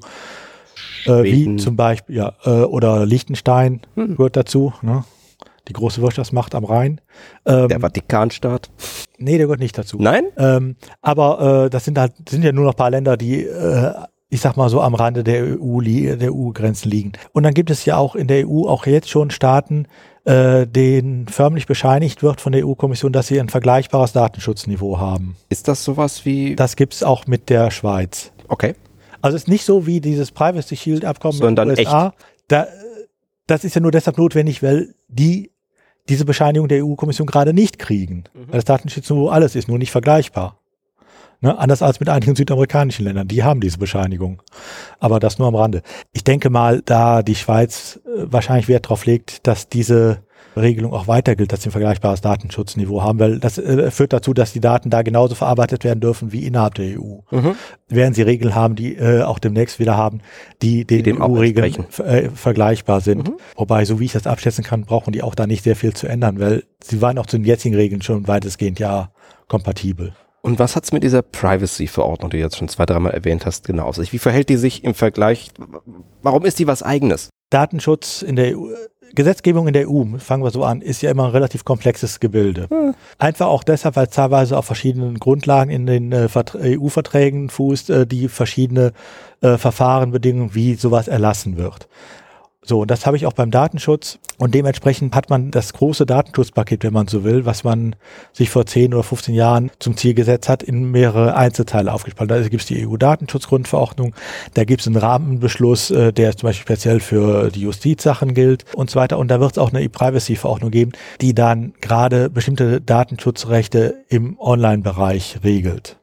äh, 1.05 1.23
wie 1.23 1.55
zum 1.57 1.75
Beispiel, 1.75 2.15
ja, 2.15 2.33
äh, 2.45 2.49
oder 2.49 3.05
Liechtenstein 3.05 3.81
hm. 3.95 4.15
gehört 4.15 4.35
dazu. 4.35 4.73
Ne? 4.81 5.03
Die 5.67 5.73
große 5.73 6.01
Wirtschaftsmacht 6.01 6.55
am 6.55 6.65
Rhein. 6.65 7.01
Ähm, 7.45 7.67
der 7.67 7.79
Vatikanstaat? 7.79 8.69
Nee, 9.17 9.37
der 9.37 9.45
gehört 9.45 9.59
nicht 9.59 9.77
dazu. 9.77 9.97
Nein? 9.99 10.25
Ähm, 10.37 10.75
aber 11.01 11.65
äh, 11.65 11.69
das 11.69 11.85
sind 11.85 11.97
halt 11.97 12.13
sind 12.27 12.43
ja 12.43 12.51
nur 12.51 12.65
noch 12.65 12.73
ein 12.73 12.77
paar 12.77 12.91
Länder, 12.91 13.17
die 13.17 13.43
äh, 13.43 13.93
ich 14.31 14.39
sag 14.39 14.55
mal 14.55 14.69
so 14.69 14.81
am 14.81 14.95
Rande 14.95 15.23
der 15.23 15.59
EU 15.61 15.81
der 15.81 16.33
EU-Grenzen 16.33 16.89
liegen. 16.89 17.11
Und 17.33 17.43
dann 17.43 17.53
gibt 17.53 17.69
es 17.69 17.85
ja 17.85 17.97
auch 17.97 18.15
in 18.15 18.27
der 18.27 18.47
EU 18.47 18.65
auch 18.65 18.85
jetzt 18.85 19.09
schon 19.09 19.29
Staaten, 19.29 19.87
äh, 20.23 20.65
denen 20.65 21.27
förmlich 21.27 21.67
bescheinigt 21.67 22.23
wird 22.23 22.39
von 22.39 22.53
der 22.53 22.65
EU-Kommission, 22.65 23.11
dass 23.11 23.27
sie 23.27 23.39
ein 23.39 23.49
vergleichbares 23.49 24.13
Datenschutzniveau 24.13 24.99
haben. 24.99 25.35
Ist 25.49 25.67
das 25.67 25.83
sowas 25.83 26.25
wie? 26.25 26.55
Das 26.55 26.77
gibt's 26.77 27.03
auch 27.03 27.27
mit 27.27 27.49
der 27.49 27.71
Schweiz. 27.71 28.31
Okay. 28.47 28.75
Also 29.21 29.35
es 29.35 29.43
ist 29.43 29.47
nicht 29.49 29.65
so 29.65 29.85
wie 29.85 29.99
dieses 29.99 30.31
Privacy 30.31 30.77
Shield 30.77 31.05
Abkommen 31.05 31.37
mit 31.37 31.57
den 31.57 31.69
USA. 31.69 32.07
Echt? 32.07 32.15
Da, 32.47 32.67
das 33.47 33.63
ist 33.63 33.75
ja 33.75 33.81
nur 33.81 33.91
deshalb 33.91 34.17
notwendig, 34.17 34.63
weil 34.63 34.93
die 35.07 35.51
diese 36.09 36.25
Bescheinigung 36.25 36.67
der 36.67 36.83
EU-Kommission 36.83 37.27
gerade 37.27 37.53
nicht 37.53 37.79
kriegen. 37.79 38.23
Mhm. 38.33 38.47
Weil 38.47 38.55
das 38.55 38.65
Datenschutzniveau 38.65 39.29
alles 39.29 39.55
ist, 39.55 39.67
nur 39.67 39.77
nicht 39.77 39.91
vergleichbar. 39.91 40.59
Ne? 41.41 41.57
Anders 41.57 41.81
als 41.81 41.99
mit 41.99 42.09
einigen 42.09 42.35
südamerikanischen 42.35 43.05
Ländern. 43.05 43.27
Die 43.27 43.43
haben 43.43 43.61
diese 43.61 43.77
Bescheinigung. 43.77 44.41
Aber 44.99 45.19
das 45.19 45.39
nur 45.39 45.47
am 45.47 45.55
Rande. 45.55 45.81
Ich 46.11 46.23
denke 46.23 46.49
mal, 46.49 46.81
da 46.85 47.23
die 47.23 47.35
Schweiz 47.35 47.99
äh, 48.05 48.25
wahrscheinlich 48.31 48.67
Wert 48.67 48.85
darauf 48.85 49.05
legt, 49.05 49.45
dass 49.47 49.67
diese 49.67 50.23
Regelung 50.55 50.93
auch 50.93 51.07
weiter 51.07 51.35
gilt, 51.35 51.51
dass 51.53 51.61
sie 51.61 51.69
ein 51.69 51.71
vergleichbares 51.71 52.21
Datenschutzniveau 52.21 53.01
haben, 53.01 53.19
weil 53.19 53.39
das 53.39 53.57
äh, 53.57 53.91
führt 53.91 54.13
dazu, 54.13 54.33
dass 54.33 54.53
die 54.53 54.59
Daten 54.59 54.89
da 54.89 55.01
genauso 55.01 55.35
verarbeitet 55.35 55.83
werden 55.83 55.99
dürfen 55.99 56.31
wie 56.31 56.45
innerhalb 56.45 56.75
der 56.75 56.99
EU. 56.99 57.19
Mhm. 57.31 57.55
Werden 57.87 58.13
sie 58.13 58.21
Regeln 58.21 58.55
haben, 58.55 58.75
die 58.75 58.95
äh, 58.95 59.23
auch 59.23 59.39
demnächst 59.39 59.79
wieder 59.79 59.97
haben, 59.97 60.21
die 60.61 60.85
den 60.85 61.21
EU-Regeln 61.21 61.85
äh, 61.99 62.29
vergleichbar 62.29 63.01
sind. 63.01 63.29
Mhm. 63.29 63.37
Wobei, 63.55 63.85
so 63.85 63.99
wie 63.99 64.05
ich 64.05 64.13
das 64.13 64.27
abschätzen 64.27 64.63
kann, 64.63 64.85
brauchen 64.85 65.11
die 65.11 65.23
auch 65.23 65.35
da 65.35 65.47
nicht 65.47 65.63
sehr 65.63 65.75
viel 65.75 65.93
zu 65.93 66.07
ändern, 66.07 66.39
weil 66.39 66.63
sie 66.83 67.01
waren 67.01 67.17
auch 67.17 67.25
zu 67.25 67.37
den 67.37 67.45
jetzigen 67.45 67.75
Regeln 67.75 68.01
schon 68.01 68.27
weitestgehend 68.27 68.79
ja 68.79 69.11
kompatibel. 69.47 70.13
Und 70.41 70.57
was 70.57 70.75
hat's 70.75 70.91
mit 70.91 71.03
dieser 71.03 71.21
Privacy-Verordnung, 71.21 72.31
die 72.31 72.37
du 72.37 72.43
jetzt 72.43 72.57
schon 72.57 72.67
zwei, 72.67 72.85
dreimal 72.85 73.11
erwähnt 73.11 73.45
hast, 73.45 73.67
genau 73.67 73.85
auf 73.85 73.95
sich? 73.95 74.11
Wie 74.11 74.17
verhält 74.17 74.49
die 74.49 74.57
sich 74.57 74.83
im 74.83 74.95
Vergleich? 74.95 75.51
Warum 76.23 76.45
ist 76.45 76.57
die 76.57 76.65
was 76.65 76.81
Eigenes? 76.81 77.29
Datenschutz 77.51 78.23
in 78.23 78.35
der 78.35 78.57
EU, 78.57 78.69
Gesetzgebung 79.15 79.67
in 79.67 79.73
der 79.73 79.89
EU, 79.89 80.17
fangen 80.17 80.43
wir 80.43 80.51
so 80.51 80.63
an, 80.63 80.81
ist 80.81 81.01
ja 81.01 81.11
immer 81.11 81.25
ein 81.25 81.31
relativ 81.31 81.65
komplexes 81.65 82.19
Gebilde. 82.19 82.67
Hm. 82.69 82.95
Einfach 83.17 83.47
auch 83.47 83.63
deshalb, 83.63 83.95
weil 83.95 84.07
es 84.07 84.13
teilweise 84.13 84.57
auf 84.57 84.65
verschiedenen 84.65 85.19
Grundlagen 85.19 85.69
in 85.69 85.85
den 85.85 86.11
äh, 86.11 86.27
EU-Verträgen 86.55 87.49
fußt, 87.49 87.89
äh, 87.89 88.07
die 88.07 88.27
verschiedene 88.27 88.93
äh, 89.41 89.57
Verfahren 89.57 90.11
bedingen, 90.11 90.55
wie 90.55 90.75
sowas 90.75 91.07
erlassen 91.07 91.57
wird. 91.57 91.87
So, 92.63 92.81
und 92.81 92.91
das 92.91 93.07
habe 93.07 93.17
ich 93.17 93.25
auch 93.25 93.33
beim 93.33 93.49
Datenschutz. 93.49 94.19
Und 94.37 94.53
dementsprechend 94.53 95.15
hat 95.15 95.31
man 95.31 95.49
das 95.49 95.73
große 95.73 96.05
Datenschutzpaket, 96.05 96.83
wenn 96.83 96.93
man 96.93 97.07
so 97.07 97.23
will, 97.23 97.45
was 97.45 97.63
man 97.63 97.95
sich 98.33 98.51
vor 98.51 98.67
10 98.67 98.93
oder 98.93 99.03
15 99.03 99.33
Jahren 99.33 99.71
zum 99.79 99.97
Ziel 99.97 100.13
gesetzt 100.13 100.47
hat, 100.47 100.61
in 100.61 100.91
mehrere 100.91 101.35
Einzelteile 101.35 101.91
aufgespalten. 101.91 102.35
Da 102.35 102.47
gibt 102.47 102.61
es 102.61 102.67
die 102.67 102.87
EU-Datenschutzgrundverordnung, 102.87 104.13
da 104.53 104.63
gibt 104.63 104.81
es 104.81 104.87
einen 104.87 104.97
Rahmenbeschluss, 104.97 105.89
äh, 105.91 106.13
der 106.13 106.37
zum 106.37 106.47
Beispiel 106.47 106.63
speziell 106.63 106.99
für 106.99 107.49
die 107.49 107.61
Justizsachen 107.61 108.35
gilt 108.35 108.65
und 108.75 108.89
so 108.91 108.99
weiter. 108.99 109.17
Und 109.17 109.29
da 109.29 109.39
wird 109.39 109.53
es 109.53 109.57
auch 109.57 109.71
eine 109.71 109.81
E-Privacy-Verordnung 109.81 110.69
geben, 110.69 110.91
die 111.19 111.33
dann 111.33 111.73
gerade 111.81 112.29
bestimmte 112.29 112.79
Datenschutzrechte 112.79 114.05
im 114.07 114.39
Online-Bereich 114.39 115.39
regelt. 115.43 116.00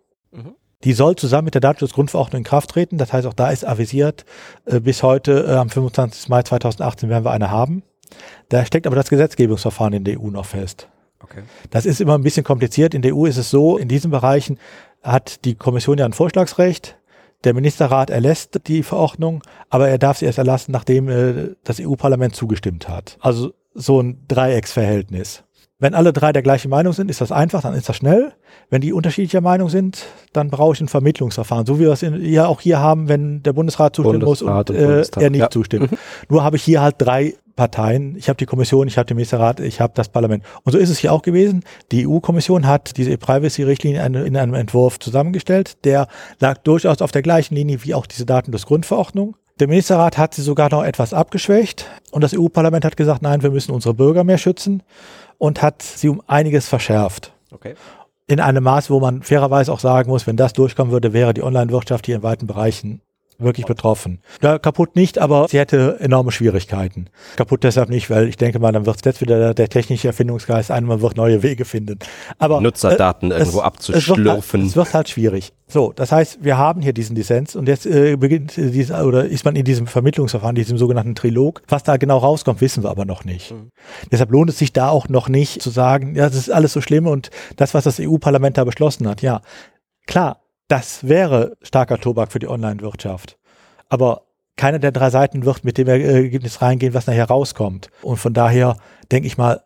Die 0.84 0.92
soll 0.92 1.16
zusammen 1.16 1.46
mit 1.46 1.54
der 1.54 1.60
Datenschutzgrundverordnung 1.60 2.40
in 2.40 2.44
Kraft 2.44 2.70
treten. 2.70 2.98
Das 2.98 3.12
heißt, 3.12 3.26
auch 3.26 3.34
da 3.34 3.50
ist 3.50 3.66
avisiert, 3.66 4.24
äh, 4.64 4.80
bis 4.80 5.02
heute 5.02 5.44
äh, 5.46 5.54
am 5.56 5.70
25. 5.70 6.28
Mai 6.28 6.42
2018 6.42 7.08
werden 7.08 7.24
wir 7.24 7.32
eine 7.32 7.50
haben. 7.50 7.82
Da 8.48 8.64
steckt 8.64 8.86
aber 8.86 8.96
das 8.96 9.10
Gesetzgebungsverfahren 9.10 9.92
in 9.92 10.04
der 10.04 10.20
EU 10.20 10.30
noch 10.30 10.46
fest. 10.46 10.88
Okay. 11.20 11.42
Das 11.70 11.84
ist 11.84 12.00
immer 12.00 12.16
ein 12.16 12.22
bisschen 12.22 12.44
kompliziert. 12.44 12.94
In 12.94 13.02
der 13.02 13.14
EU 13.14 13.26
ist 13.26 13.36
es 13.36 13.50
so, 13.50 13.76
in 13.76 13.88
diesen 13.88 14.10
Bereichen 14.10 14.58
hat 15.02 15.44
die 15.44 15.56
Kommission 15.56 15.98
ja 15.98 16.04
ein 16.04 16.12
Vorschlagsrecht. 16.12 16.96
Der 17.44 17.54
Ministerrat 17.54 18.10
erlässt 18.10 18.60
die 18.66 18.82
Verordnung, 18.82 19.42
aber 19.68 19.88
er 19.88 19.98
darf 19.98 20.18
sie 20.18 20.26
erst 20.26 20.38
erlassen, 20.38 20.72
nachdem 20.72 21.08
äh, 21.08 21.54
das 21.64 21.80
EU-Parlament 21.80 22.34
zugestimmt 22.34 22.88
hat. 22.88 23.16
Also 23.20 23.52
so 23.74 24.00
ein 24.00 24.24
Dreiecksverhältnis. 24.26 25.44
Wenn 25.80 25.94
alle 25.94 26.12
drei 26.12 26.32
der 26.32 26.42
gleichen 26.42 26.70
Meinung 26.70 26.92
sind, 26.92 27.08
ist 27.08 27.20
das 27.20 27.30
einfach, 27.30 27.62
dann 27.62 27.74
ist 27.74 27.88
das 27.88 27.96
schnell. 27.96 28.32
Wenn 28.68 28.80
die 28.80 28.92
unterschiedlicher 28.92 29.40
Meinung 29.40 29.68
sind, 29.68 30.06
dann 30.32 30.50
brauche 30.50 30.74
ich 30.74 30.80
ein 30.80 30.88
Vermittlungsverfahren, 30.88 31.66
so 31.66 31.78
wie 31.78 31.84
wir 31.84 31.92
es 31.92 32.02
in, 32.02 32.24
ja 32.24 32.46
auch 32.46 32.60
hier 32.60 32.80
haben, 32.80 33.08
wenn 33.08 33.44
der 33.44 33.52
Bundesrat 33.52 33.94
zustimmen 33.94 34.18
Bundesrat 34.18 34.70
muss 34.70 34.70
und 34.70 34.86
und, 34.86 35.16
äh, 35.16 35.22
er 35.22 35.30
nicht 35.30 35.40
ja. 35.40 35.50
zustimmt. 35.50 35.90
Nur 36.28 36.42
habe 36.42 36.56
ich 36.56 36.64
hier 36.64 36.82
halt 36.82 36.96
drei 36.98 37.34
Parteien. 37.54 38.16
Ich 38.16 38.28
habe 38.28 38.36
die 38.36 38.46
Kommission, 38.46 38.88
ich 38.88 38.98
habe 38.98 39.06
den 39.06 39.16
Ministerrat, 39.16 39.60
ich 39.60 39.80
habe 39.80 39.92
das 39.94 40.08
Parlament. 40.08 40.42
Und 40.64 40.72
so 40.72 40.78
ist 40.78 40.90
es 40.90 40.98
hier 40.98 41.12
auch 41.12 41.22
gewesen. 41.22 41.62
Die 41.92 42.08
EU-Kommission 42.08 42.66
hat 42.66 42.96
diese 42.96 43.16
Privacy-Richtlinie 43.16 44.04
in, 44.04 44.14
in 44.14 44.36
einem 44.36 44.54
Entwurf 44.54 44.98
zusammengestellt. 44.98 45.84
Der 45.84 46.08
lag 46.40 46.58
durchaus 46.58 47.02
auf 47.02 47.12
der 47.12 47.22
gleichen 47.22 47.54
Linie 47.54 47.84
wie 47.84 47.94
auch 47.94 48.06
diese 48.06 48.26
Datenschutzgrundverordnung. 48.26 49.36
Der 49.60 49.66
Ministerrat 49.66 50.18
hat 50.18 50.34
sie 50.34 50.42
sogar 50.42 50.70
noch 50.70 50.84
etwas 50.84 51.12
abgeschwächt 51.12 51.86
und 52.12 52.22
das 52.22 52.32
EU-Parlament 52.32 52.84
hat 52.84 52.96
gesagt, 52.96 53.22
nein, 53.22 53.42
wir 53.42 53.50
müssen 53.50 53.72
unsere 53.72 53.94
Bürger 53.94 54.22
mehr 54.22 54.38
schützen 54.38 54.84
und 55.38 55.62
hat 55.62 55.82
sie 55.82 56.08
um 56.08 56.22
einiges 56.26 56.68
verschärft. 56.68 57.32
Okay. 57.50 57.74
In 58.26 58.40
einem 58.40 58.62
Maß, 58.62 58.90
wo 58.90 59.00
man 59.00 59.22
fairerweise 59.22 59.72
auch 59.72 59.80
sagen 59.80 60.10
muss, 60.10 60.26
wenn 60.26 60.36
das 60.36 60.52
durchkommen 60.52 60.92
würde, 60.92 61.14
wäre 61.14 61.32
die 61.32 61.42
Online-Wirtschaft 61.42 62.04
hier 62.06 62.16
in 62.16 62.22
weiten 62.22 62.46
Bereichen 62.46 63.00
wirklich 63.38 63.66
betroffen. 63.66 64.20
Ja, 64.42 64.58
kaputt 64.58 64.96
nicht, 64.96 65.18
aber 65.18 65.46
sie 65.48 65.58
hätte 65.58 65.96
enorme 66.00 66.32
Schwierigkeiten. 66.32 67.08
Kaputt 67.36 67.62
deshalb 67.62 67.88
nicht, 67.88 68.10
weil 68.10 68.28
ich 68.28 68.36
denke 68.36 68.58
mal, 68.58 68.72
dann 68.72 68.84
wird 68.86 69.04
jetzt 69.06 69.20
wieder 69.20 69.54
der, 69.54 69.68
technische 69.68 70.08
Erfindungsgeist 70.08 70.70
ein, 70.70 70.84
man 70.84 71.00
wird 71.00 71.16
neue 71.16 71.42
Wege 71.42 71.64
finden. 71.64 71.98
Aber 72.38 72.60
Nutzerdaten 72.60 73.30
äh, 73.30 73.38
irgendwo 73.38 73.58
es- 73.58 73.64
abzuschlürfen. 73.64 74.02
Es 74.02 74.16
wird, 74.16 74.52
halt, 74.52 74.66
es 74.66 74.76
wird 74.76 74.94
halt 74.94 75.08
schwierig. 75.08 75.52
So, 75.70 75.92
das 75.94 76.10
heißt, 76.12 76.38
wir 76.42 76.56
haben 76.56 76.80
hier 76.80 76.92
diesen 76.94 77.14
Dissens 77.14 77.54
und 77.54 77.68
jetzt 77.68 77.84
äh, 77.86 78.16
beginnt 78.16 78.56
äh, 78.56 78.70
dieser, 78.70 79.06
oder 79.06 79.26
ist 79.26 79.44
man 79.44 79.54
in 79.54 79.64
diesem 79.64 79.86
Vermittlungsverfahren, 79.86 80.54
diesem 80.56 80.78
sogenannten 80.78 81.14
Trilog. 81.14 81.62
Was 81.68 81.82
da 81.82 81.96
genau 81.98 82.18
rauskommt, 82.18 82.60
wissen 82.60 82.82
wir 82.82 82.90
aber 82.90 83.04
noch 83.04 83.24
nicht. 83.24 83.52
Mhm. 83.52 83.70
Deshalb 84.10 84.30
lohnt 84.30 84.50
es 84.50 84.58
sich 84.58 84.72
da 84.72 84.88
auch 84.88 85.08
noch 85.08 85.28
nicht 85.28 85.60
zu 85.62 85.70
sagen, 85.70 86.14
ja, 86.16 86.26
das 86.26 86.36
ist 86.36 86.50
alles 86.50 86.72
so 86.72 86.80
schlimm 86.80 87.06
und 87.06 87.30
das, 87.56 87.74
was 87.74 87.84
das 87.84 88.00
EU-Parlament 88.00 88.56
da 88.56 88.64
beschlossen 88.64 89.06
hat, 89.06 89.20
ja, 89.22 89.42
klar, 90.06 90.40
das 90.68 91.06
wäre 91.08 91.56
starker 91.62 91.98
Tobak 91.98 92.32
für 92.32 92.38
die 92.38 92.48
Online-Wirtschaft. 92.48 93.38
Aber 93.88 94.22
keine 94.56 94.80
der 94.80 94.92
drei 94.92 95.10
Seiten 95.10 95.44
wird 95.44 95.64
mit 95.64 95.78
dem 95.78 95.88
Ergebnis 95.88 96.60
reingehen, 96.60 96.94
was 96.94 97.06
nachher 97.06 97.26
rauskommt. 97.26 97.90
Und 98.02 98.18
von 98.18 98.34
daher 98.34 98.76
denke 99.10 99.26
ich 99.26 99.38
mal, 99.38 99.62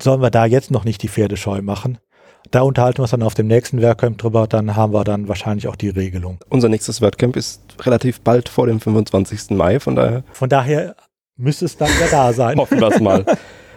sollen 0.00 0.20
wir 0.20 0.30
da 0.30 0.44
jetzt 0.46 0.70
noch 0.70 0.84
nicht 0.84 1.02
die 1.02 1.08
Pferde 1.08 1.36
scheu 1.36 1.62
machen. 1.62 1.98
Da 2.50 2.62
unterhalten 2.62 2.98
wir 2.98 3.02
uns 3.02 3.12
dann 3.12 3.22
auf 3.22 3.34
dem 3.34 3.46
nächsten 3.46 3.80
Werkcamp 3.80 4.18
drüber, 4.18 4.48
dann 4.48 4.74
haben 4.74 4.92
wir 4.92 5.04
dann 5.04 5.28
wahrscheinlich 5.28 5.68
auch 5.68 5.76
die 5.76 5.90
Regelung. 5.90 6.40
Unser 6.48 6.68
nächstes 6.68 7.00
WordCamp 7.00 7.36
ist 7.36 7.62
relativ 7.80 8.20
bald 8.20 8.48
vor 8.48 8.66
dem 8.66 8.80
25. 8.80 9.50
Mai, 9.50 9.78
von 9.78 9.94
daher 9.94 10.24
Von 10.32 10.48
daher 10.48 10.96
müsste 11.36 11.66
es 11.66 11.76
dann 11.76 11.88
ja 12.00 12.08
da 12.10 12.32
sein. 12.32 12.56
hoffen 12.58 12.80
wir 12.80 12.88
es 12.88 13.00
mal. 13.00 13.24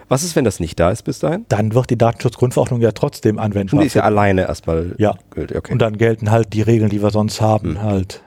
Was 0.08 0.24
ist, 0.24 0.36
wenn 0.36 0.46
das 0.46 0.60
nicht 0.60 0.80
da 0.80 0.92
ist 0.92 1.04
bis 1.04 1.20
dahin? 1.20 1.46
Dann 1.50 1.74
wird 1.74 1.90
die 1.90 1.98
Datenschutzgrundverordnung 1.98 2.82
ja 2.82 2.92
trotzdem 2.92 3.40
anwendbar. 3.40 3.82
die 3.82 3.88
ist 3.88 3.94
ja 3.96 4.04
alleine 4.04 4.44
erstmal 4.48 4.96
Ja. 4.98 5.16
gültig. 5.32 5.58
Okay. 5.58 5.74
Und 5.74 5.80
dann 5.80 5.98
gelten 5.98 6.32
halt 6.32 6.54
die 6.54 6.62
Regeln, 6.62 6.90
die 6.90 7.02
wir 7.02 7.10
sonst 7.12 7.42
haben, 7.42 7.72
Mhm. 7.74 7.82
halt. 7.82 8.22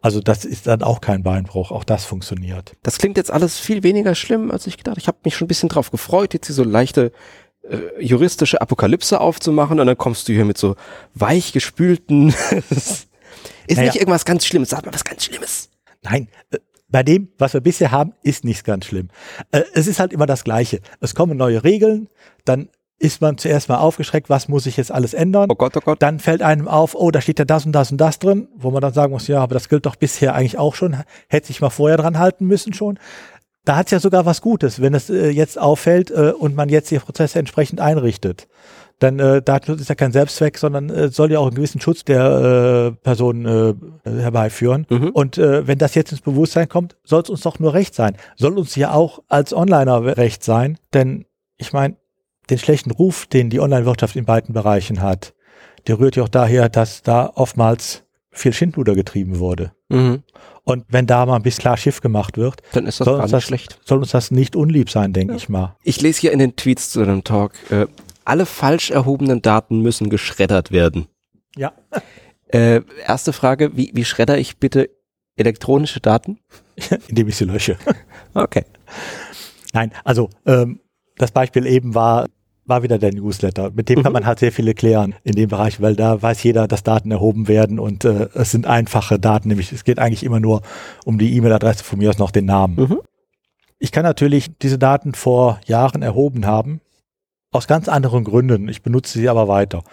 Also 0.00 0.20
das 0.20 0.44
ist 0.44 0.66
dann 0.66 0.82
auch 0.82 1.00
kein 1.00 1.22
Beinbruch, 1.22 1.70
auch 1.70 1.84
das 1.84 2.04
funktioniert. 2.04 2.72
Das 2.82 2.98
klingt 2.98 3.16
jetzt 3.16 3.30
alles 3.30 3.58
viel 3.58 3.82
weniger 3.82 4.14
schlimm, 4.14 4.50
als 4.50 4.66
ich 4.66 4.76
gedacht. 4.78 4.96
Ich 4.98 5.08
habe 5.08 5.18
mich 5.24 5.36
schon 5.36 5.44
ein 5.44 5.48
bisschen 5.48 5.68
drauf 5.68 5.90
gefreut, 5.90 6.32
jetzt 6.34 6.46
hier 6.46 6.54
so 6.54 6.64
leichte 6.64 7.12
äh, 7.68 7.78
juristische 8.00 8.60
Apokalypse 8.60 9.20
aufzumachen 9.20 9.80
und 9.80 9.86
dann 9.86 9.96
kommst 9.98 10.28
du 10.28 10.32
hier 10.32 10.44
mit 10.44 10.58
so 10.58 10.76
weich 11.14 11.52
gespülten. 11.52 12.28
ist 12.70 13.08
Naja. 13.68 13.82
nicht 13.84 13.96
irgendwas 13.96 14.24
ganz 14.24 14.46
Schlimmes. 14.46 14.70
Sag 14.70 14.84
mal 14.86 14.94
was 14.94 15.04
ganz 15.04 15.24
Schlimmes. 15.24 15.70
Nein, 16.02 16.28
äh, 16.50 16.58
bei 16.94 17.02
dem, 17.02 17.26
was 17.38 17.54
wir 17.54 17.60
bisher 17.60 17.90
haben, 17.90 18.12
ist 18.22 18.44
nichts 18.44 18.62
ganz 18.62 18.84
schlimm. 18.84 19.08
Äh, 19.50 19.62
Es 19.74 19.88
ist 19.88 19.98
halt 19.98 20.12
immer 20.12 20.26
das 20.26 20.44
Gleiche. 20.44 20.78
Es 21.00 21.16
kommen 21.16 21.36
neue 21.36 21.64
Regeln, 21.64 22.06
dann 22.44 22.68
ist 23.00 23.20
man 23.20 23.36
zuerst 23.36 23.68
mal 23.68 23.78
aufgeschreckt, 23.78 24.30
was 24.30 24.46
muss 24.46 24.64
ich 24.66 24.76
jetzt 24.76 24.92
alles 24.92 25.12
ändern? 25.12 25.50
Oh 25.50 25.56
Gott, 25.56 25.76
oh 25.76 25.80
Gott. 25.80 26.00
Dann 26.00 26.20
fällt 26.20 26.40
einem 26.40 26.68
auf, 26.68 26.94
oh, 26.94 27.10
da 27.10 27.20
steht 27.20 27.40
ja 27.40 27.44
das 27.44 27.66
und 27.66 27.72
das 27.72 27.90
und 27.90 27.98
das 27.98 28.20
drin, 28.20 28.46
wo 28.54 28.70
man 28.70 28.80
dann 28.80 28.92
sagen 28.92 29.12
muss, 29.12 29.26
ja, 29.26 29.40
aber 29.40 29.54
das 29.54 29.68
gilt 29.68 29.86
doch 29.86 29.96
bisher 29.96 30.36
eigentlich 30.36 30.56
auch 30.56 30.76
schon, 30.76 30.96
hätte 31.26 31.48
sich 31.48 31.60
mal 31.60 31.70
vorher 31.70 31.96
dran 31.96 32.20
halten 32.20 32.46
müssen 32.46 32.72
schon. 32.72 32.96
Da 33.64 33.74
hat 33.74 33.86
es 33.86 33.90
ja 33.90 33.98
sogar 33.98 34.24
was 34.24 34.40
Gutes, 34.40 34.80
wenn 34.80 34.94
es 34.94 35.10
äh, 35.10 35.30
jetzt 35.30 35.58
auffällt 35.58 36.12
äh, 36.12 36.30
und 36.30 36.54
man 36.54 36.68
jetzt 36.68 36.92
die 36.92 36.98
Prozesse 37.00 37.40
entsprechend 37.40 37.80
einrichtet. 37.80 38.46
Dann 39.00 39.18
äh, 39.18 39.42
Datenschutz 39.42 39.80
ist 39.80 39.88
ja 39.88 39.94
kein 39.96 40.12
Selbstzweck, 40.12 40.56
sondern 40.56 40.88
äh, 40.88 41.08
soll 41.08 41.32
ja 41.32 41.38
auch 41.40 41.46
einen 41.46 41.56
gewissen 41.56 41.80
Schutz 41.80 42.04
der 42.04 42.92
äh, 42.94 43.02
Person 43.02 43.44
äh, 43.44 43.74
herbeiführen. 44.08 44.86
Mhm. 44.88 45.08
Und 45.10 45.36
äh, 45.38 45.66
wenn 45.66 45.78
das 45.78 45.94
jetzt 45.94 46.12
ins 46.12 46.20
Bewusstsein 46.20 46.68
kommt, 46.68 46.96
soll 47.04 47.22
es 47.22 47.30
uns 47.30 47.40
doch 47.40 47.58
nur 47.58 47.74
recht 47.74 47.94
sein. 47.94 48.16
Soll 48.36 48.56
uns 48.58 48.76
ja 48.76 48.92
auch 48.92 49.20
als 49.28 49.52
Onliner 49.52 50.16
recht 50.16 50.44
sein, 50.44 50.78
denn 50.92 51.26
ich 51.56 51.72
meine, 51.72 51.96
den 52.50 52.58
schlechten 52.58 52.90
Ruf, 52.90 53.26
den 53.26 53.50
die 53.50 53.60
Online-Wirtschaft 53.60 54.16
in 54.16 54.24
beiden 54.26 54.54
Bereichen 54.54 55.00
hat, 55.02 55.34
der 55.86 55.98
rührt 55.98 56.16
ja 56.16 56.22
auch 56.22 56.28
daher, 56.28 56.68
dass 56.68 57.02
da 57.02 57.30
oftmals 57.34 58.04
viel 58.30 58.52
Schindluder 58.52 58.94
getrieben 58.94 59.38
wurde. 59.38 59.72
Mhm. 59.88 60.22
Und 60.64 60.84
wenn 60.88 61.06
da 61.06 61.26
mal 61.26 61.36
ein 61.36 61.42
bisschen 61.42 61.60
klar 61.62 61.76
Schiff 61.76 62.00
gemacht 62.00 62.36
wird, 62.38 62.62
Dann 62.72 62.86
ist 62.86 63.00
das 63.00 63.04
Soll 63.06 63.14
uns 63.16 63.24
nicht 63.24 63.32
das- 63.34 63.44
schlecht. 63.44 63.78
soll 63.84 63.98
uns 63.98 64.10
das 64.12 64.30
nicht 64.30 64.56
unlieb 64.56 64.88
sein, 64.90 65.12
denke 65.12 65.34
ich 65.34 65.48
mal. 65.48 65.76
Ich 65.82 66.00
lese 66.00 66.20
hier 66.22 66.32
in 66.32 66.38
den 66.38 66.56
Tweets 66.56 66.90
zu 66.90 67.04
dem 67.04 67.22
Talk, 67.22 67.52
äh, 67.70 67.86
alle 68.24 68.46
falsch 68.46 68.90
erhobenen 68.90 69.42
Daten 69.42 69.80
müssen 69.80 70.10
geschreddert 70.10 70.70
werden. 70.72 71.06
Ja. 71.56 71.72
Äh, 72.48 72.82
erste 73.06 73.32
Frage, 73.32 73.76
wie, 73.76 73.90
wie 73.94 74.04
schredder 74.04 74.38
ich 74.38 74.58
bitte 74.58 74.90
elektronische 75.36 76.00
Daten? 76.00 76.38
Indem 77.08 77.28
ich 77.28 77.36
sie 77.36 77.44
lösche. 77.44 77.76
Okay. 78.34 78.64
Nein, 79.72 79.92
also 80.04 80.30
ähm, 80.46 80.80
das 81.16 81.30
Beispiel 81.32 81.66
eben 81.66 81.94
war, 81.94 82.26
war 82.64 82.82
wieder 82.82 82.98
der 82.98 83.12
Newsletter. 83.12 83.70
Mit 83.74 83.88
dem 83.88 84.02
kann 84.02 84.12
Mhm. 84.12 84.14
man 84.14 84.26
halt 84.26 84.38
sehr 84.38 84.52
viel 84.52 84.72
klären 84.74 85.14
in 85.24 85.34
dem 85.34 85.48
Bereich, 85.48 85.80
weil 85.80 85.96
da 85.96 86.20
weiß 86.22 86.42
jeder, 86.42 86.66
dass 86.68 86.82
Daten 86.82 87.10
erhoben 87.10 87.48
werden 87.48 87.78
und 87.78 88.04
äh, 88.04 88.28
es 88.34 88.50
sind 88.52 88.66
einfache 88.66 89.18
Daten, 89.18 89.48
nämlich 89.48 89.72
es 89.72 89.84
geht 89.84 89.98
eigentlich 89.98 90.24
immer 90.24 90.40
nur 90.40 90.62
um 91.04 91.18
die 91.18 91.36
E-Mail-Adresse, 91.36 91.84
von 91.84 91.98
mir 91.98 92.10
aus 92.10 92.18
noch 92.18 92.30
den 92.30 92.46
Namen. 92.46 92.76
Mhm. 92.76 93.00
Ich 93.78 93.92
kann 93.92 94.04
natürlich 94.04 94.56
diese 94.58 94.78
Daten 94.78 95.14
vor 95.14 95.60
Jahren 95.66 96.02
erhoben 96.02 96.46
haben, 96.46 96.80
aus 97.54 97.66
ganz 97.66 97.88
anderen 97.88 98.24
Gründen. 98.24 98.68
Ich 98.68 98.82
benutze 98.82 99.18
sie 99.18 99.28
aber 99.28 99.48
weiter. 99.48 99.84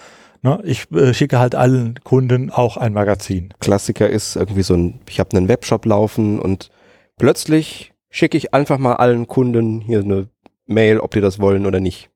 Ne? 0.41 0.59
Ich 0.63 0.91
äh, 0.91 1.13
schicke 1.13 1.39
halt 1.39 1.55
allen 1.55 1.99
Kunden 2.03 2.49
auch 2.49 2.77
ein 2.77 2.93
Magazin. 2.93 3.53
Klassiker 3.59 4.09
ist 4.09 4.35
irgendwie 4.35 4.63
so 4.63 4.73
ein, 4.73 4.99
ich 5.07 5.19
habe 5.19 5.37
einen 5.37 5.47
Webshop 5.47 5.85
laufen 5.85 6.39
und 6.39 6.71
plötzlich 7.17 7.93
schicke 8.09 8.37
ich 8.37 8.53
einfach 8.53 8.79
mal 8.79 8.95
allen 8.95 9.27
Kunden 9.27 9.81
hier 9.81 9.99
eine 9.99 10.29
Mail, 10.65 10.99
ob 10.99 11.11
die 11.11 11.21
das 11.21 11.39
wollen 11.39 11.65
oder 11.65 11.79
nicht. 11.79 12.09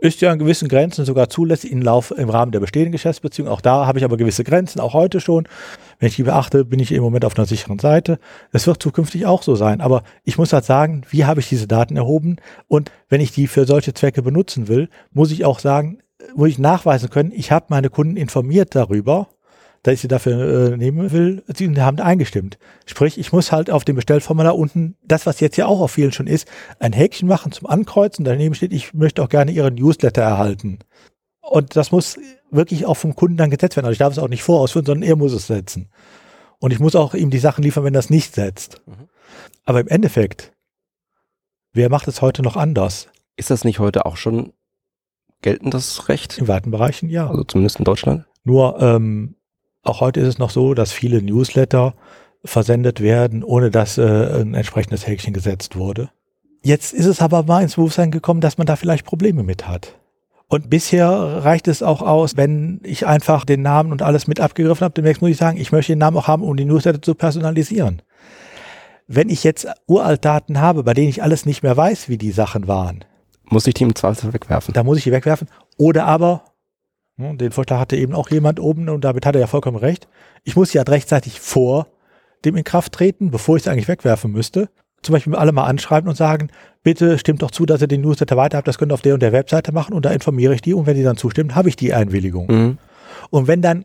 Ist 0.00 0.20
ja 0.20 0.32
in 0.32 0.38
gewissen 0.38 0.68
Grenzen 0.68 1.04
sogar 1.04 1.28
zulässig 1.28 1.70
im, 1.72 1.82
Lauf, 1.82 2.12
im 2.16 2.30
Rahmen 2.30 2.52
der 2.52 2.60
bestehenden 2.60 2.92
Geschäftsbeziehung. 2.92 3.48
Auch 3.48 3.60
da 3.60 3.86
habe 3.86 3.98
ich 3.98 4.04
aber 4.04 4.16
gewisse 4.16 4.44
Grenzen, 4.44 4.80
auch 4.80 4.94
heute 4.94 5.20
schon. 5.20 5.48
Wenn 5.98 6.08
ich 6.08 6.16
die 6.16 6.24
beachte, 6.24 6.64
bin 6.64 6.80
ich 6.80 6.92
im 6.92 7.02
Moment 7.02 7.24
auf 7.24 7.36
einer 7.36 7.46
sicheren 7.46 7.78
Seite. 7.78 8.18
Es 8.52 8.66
wird 8.66 8.82
zukünftig 8.82 9.26
auch 9.26 9.42
so 9.42 9.54
sein. 9.54 9.80
Aber 9.80 10.02
ich 10.24 10.38
muss 10.38 10.52
halt 10.52 10.64
sagen, 10.64 11.02
wie 11.10 11.24
habe 11.24 11.40
ich 11.40 11.48
diese 11.48 11.66
Daten 11.66 11.96
erhoben? 11.96 12.36
Und 12.66 12.90
wenn 13.08 13.20
ich 13.20 13.32
die 13.32 13.46
für 13.46 13.66
solche 13.66 13.94
Zwecke 13.94 14.22
benutzen 14.22 14.68
will, 14.68 14.88
muss 15.12 15.30
ich 15.30 15.44
auch 15.44 15.58
sagen, 15.58 15.98
muss 16.34 16.48
ich 16.48 16.58
nachweisen 16.58 17.10
können, 17.10 17.32
ich 17.32 17.52
habe 17.52 17.66
meine 17.68 17.90
Kunden 17.90 18.16
informiert 18.16 18.74
darüber, 18.74 19.28
dass 19.82 19.94
ich 19.94 20.00
sie 20.00 20.08
dafür 20.08 20.72
äh, 20.72 20.76
nehmen 20.76 21.12
will, 21.12 21.42
sie 21.54 21.68
haben 21.80 22.00
eingestimmt. 22.00 22.58
Sprich, 22.86 23.18
ich 23.18 23.32
muss 23.32 23.52
halt 23.52 23.70
auf 23.70 23.84
dem 23.84 23.96
Bestellformular 23.96 24.56
unten, 24.56 24.96
das 25.02 25.26
was 25.26 25.40
jetzt 25.40 25.56
ja 25.56 25.66
auch 25.66 25.80
auf 25.80 25.92
vielen 25.92 26.12
schon 26.12 26.26
ist, 26.26 26.48
ein 26.78 26.92
Häkchen 26.92 27.28
machen 27.28 27.52
zum 27.52 27.66
Ankreuzen, 27.68 28.24
daneben 28.24 28.54
steht, 28.54 28.72
ich 28.72 28.94
möchte 28.94 29.22
auch 29.22 29.28
gerne 29.28 29.50
Ihren 29.50 29.74
Newsletter 29.74 30.22
erhalten. 30.22 30.80
Und 31.40 31.76
das 31.76 31.92
muss 31.92 32.18
wirklich 32.50 32.86
auch 32.86 32.96
vom 32.96 33.14
Kunden 33.14 33.36
dann 33.36 33.50
gesetzt 33.50 33.76
werden. 33.76 33.86
Also 33.86 33.92
ich 33.92 33.98
darf 33.98 34.12
es 34.12 34.18
auch 34.18 34.28
nicht 34.28 34.42
vorausführen, 34.42 34.84
sondern 34.84 35.08
er 35.08 35.16
muss 35.16 35.32
es 35.32 35.46
setzen. 35.46 35.88
Und 36.58 36.72
ich 36.72 36.80
muss 36.80 36.96
auch 36.96 37.14
ihm 37.14 37.30
die 37.30 37.38
Sachen 37.38 37.62
liefern, 37.62 37.84
wenn 37.84 37.94
er 37.94 38.00
es 38.00 38.10
nicht 38.10 38.34
setzt. 38.34 38.82
Mhm. 38.86 39.08
Aber 39.64 39.80
im 39.80 39.88
Endeffekt, 39.88 40.52
wer 41.72 41.88
macht 41.88 42.08
es 42.08 42.20
heute 42.20 42.42
noch 42.42 42.56
anders? 42.56 43.08
Ist 43.36 43.50
das 43.50 43.64
nicht 43.64 43.78
heute 43.78 44.06
auch 44.06 44.16
schon 44.16 44.52
geltendes 45.42 46.08
Recht? 46.08 46.38
In 46.38 46.48
weiten 46.48 46.70
Bereichen 46.70 47.08
ja. 47.08 47.28
Also 47.28 47.44
zumindest 47.44 47.78
in 47.78 47.84
Deutschland? 47.84 48.26
Nur 48.44 48.80
ähm, 48.80 49.36
auch 49.82 50.00
heute 50.00 50.20
ist 50.20 50.28
es 50.28 50.38
noch 50.38 50.50
so, 50.50 50.74
dass 50.74 50.92
viele 50.92 51.22
Newsletter 51.22 51.94
versendet 52.44 53.00
werden, 53.00 53.42
ohne 53.42 53.70
dass 53.70 53.98
äh, 53.98 54.40
ein 54.40 54.54
entsprechendes 54.54 55.06
Häkchen 55.06 55.32
gesetzt 55.32 55.76
wurde. 55.76 56.10
Jetzt 56.62 56.92
ist 56.92 57.06
es 57.06 57.20
aber 57.20 57.42
mal 57.44 57.62
ins 57.62 57.76
Bewusstsein 57.76 58.10
gekommen, 58.10 58.40
dass 58.40 58.58
man 58.58 58.66
da 58.66 58.76
vielleicht 58.76 59.06
Probleme 59.06 59.42
mit 59.42 59.66
hat. 59.68 59.94
Und 60.48 60.70
bisher 60.70 61.08
reicht 61.10 61.68
es 61.68 61.82
auch 61.82 62.00
aus, 62.00 62.36
wenn 62.36 62.80
ich 62.82 63.06
einfach 63.06 63.44
den 63.44 63.62
Namen 63.62 63.92
und 63.92 64.02
alles 64.02 64.26
mit 64.26 64.40
abgegriffen 64.40 64.84
habe. 64.84 64.94
Demnächst 64.94 65.20
muss 65.20 65.30
ich 65.30 65.36
sagen, 65.36 65.58
ich 65.58 65.72
möchte 65.72 65.92
den 65.92 65.98
Namen 65.98 66.16
auch 66.16 66.26
haben, 66.26 66.42
um 66.42 66.56
die 66.56 66.64
Newsletter 66.64 67.02
zu 67.02 67.14
personalisieren. 67.14 68.00
Wenn 69.06 69.28
ich 69.28 69.44
jetzt 69.44 69.66
Uraltdaten 69.86 70.60
habe, 70.60 70.84
bei 70.84 70.94
denen 70.94 71.08
ich 71.08 71.22
alles 71.22 71.44
nicht 71.46 71.62
mehr 71.62 71.76
weiß, 71.76 72.08
wie 72.08 72.18
die 72.18 72.30
Sachen 72.30 72.66
waren, 72.66 73.04
Muss 73.50 73.66
ich 73.66 73.74
die 73.74 73.84
im 73.84 73.94
Zweifelsfall 73.94 74.32
wegwerfen? 74.32 74.74
da 74.74 74.82
muss 74.82 74.98
ich 74.98 75.04
die 75.04 75.12
wegwerfen. 75.12 75.48
Oder 75.76 76.06
aber, 76.06 76.42
den 77.18 77.50
Vorschlag 77.50 77.80
hatte 77.80 77.96
eben 77.96 78.14
auch 78.14 78.30
jemand 78.30 78.60
oben 78.60 78.88
und 78.88 79.02
damit 79.02 79.26
hat 79.26 79.34
er 79.34 79.40
ja 79.40 79.46
vollkommen 79.46 79.76
recht. 79.76 80.08
Ich 80.44 80.56
muss 80.56 80.74
halt 80.74 80.88
rechtzeitig 80.88 81.40
vor 81.40 81.88
dem 82.44 82.56
Inkrafttreten, 82.56 83.30
bevor 83.30 83.56
ich 83.56 83.64
sie 83.64 83.70
eigentlich 83.70 83.88
wegwerfen 83.88 84.30
müsste, 84.30 84.68
zum 85.02 85.14
Beispiel 85.14 85.34
alle 85.34 85.52
mal 85.52 85.66
anschreiben 85.66 86.08
und 86.08 86.16
sagen, 86.16 86.50
bitte 86.82 87.18
stimmt 87.18 87.42
doch 87.42 87.50
zu, 87.50 87.66
dass 87.66 87.80
ihr 87.80 87.88
den 87.88 88.02
Newsletter 88.02 88.36
weiter 88.36 88.58
habt, 88.58 88.68
das 88.68 88.78
könnt 88.78 88.92
ihr 88.92 88.94
auf 88.94 89.02
der 89.02 89.14
und 89.14 89.22
der 89.22 89.32
Webseite 89.32 89.72
machen 89.72 89.94
und 89.94 90.04
da 90.04 90.10
informiere 90.10 90.54
ich 90.54 90.60
die 90.60 90.74
und 90.74 90.86
wenn 90.86 90.96
die 90.96 91.02
dann 91.02 91.16
zustimmen, 91.16 91.54
habe 91.54 91.68
ich 91.68 91.76
die 91.76 91.92
Einwilligung. 91.92 92.46
Mhm. 92.46 92.78
Und 93.30 93.48
wenn 93.48 93.62
dann 93.62 93.84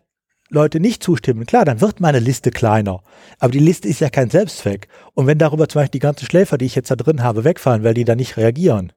Leute 0.49 0.79
nicht 0.79 1.01
zustimmen, 1.01 1.45
klar, 1.45 1.65
dann 1.65 1.81
wird 1.81 1.99
meine 1.99 2.19
Liste 2.19 2.51
kleiner. 2.51 3.01
Aber 3.39 3.51
die 3.51 3.59
Liste 3.59 3.87
ist 3.87 3.99
ja 3.99 4.09
kein 4.09 4.29
Selbstzweck. 4.29 4.87
Und 5.15 5.25
wenn 5.25 5.39
darüber 5.39 5.67
zum 5.67 5.79
Beispiel 5.79 5.99
die 5.99 5.99
ganzen 5.99 6.25
Schläfer, 6.25 6.59
die 6.59 6.65
ich 6.65 6.75
jetzt 6.75 6.91
da 6.91 6.95
drin 6.95 7.23
habe, 7.23 7.43
wegfallen, 7.43 7.83
weil 7.83 7.95
die 7.95 8.05
da 8.05 8.15
nicht 8.15 8.37
reagieren. 8.37 8.93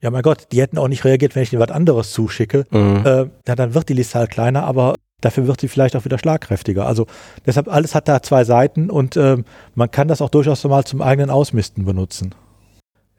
Ja, 0.00 0.10
mein 0.10 0.22
Gott, 0.22 0.48
die 0.52 0.60
hätten 0.60 0.78
auch 0.78 0.88
nicht 0.88 1.04
reagiert, 1.04 1.34
wenn 1.34 1.42
ich 1.42 1.52
ihnen 1.52 1.62
was 1.62 1.70
anderes 1.70 2.12
zuschicke. 2.12 2.66
Mhm. 2.70 3.02
Äh, 3.04 3.26
ja, 3.46 3.54
dann 3.54 3.74
wird 3.74 3.88
die 3.88 3.94
Liste 3.94 4.18
halt 4.18 4.30
kleiner, 4.30 4.64
aber 4.64 4.94
dafür 5.20 5.46
wird 5.46 5.60
sie 5.60 5.68
vielleicht 5.68 5.96
auch 5.96 6.04
wieder 6.04 6.18
schlagkräftiger. 6.18 6.86
Also 6.86 7.06
deshalb, 7.46 7.68
alles 7.68 7.94
hat 7.94 8.08
da 8.08 8.22
zwei 8.22 8.44
Seiten 8.44 8.90
und 8.90 9.16
ähm, 9.16 9.44
man 9.74 9.90
kann 9.90 10.08
das 10.08 10.20
auch 10.20 10.30
durchaus 10.30 10.64
mal 10.64 10.84
zum 10.84 11.00
eigenen 11.02 11.30
Ausmisten 11.30 11.84
benutzen. 11.84 12.34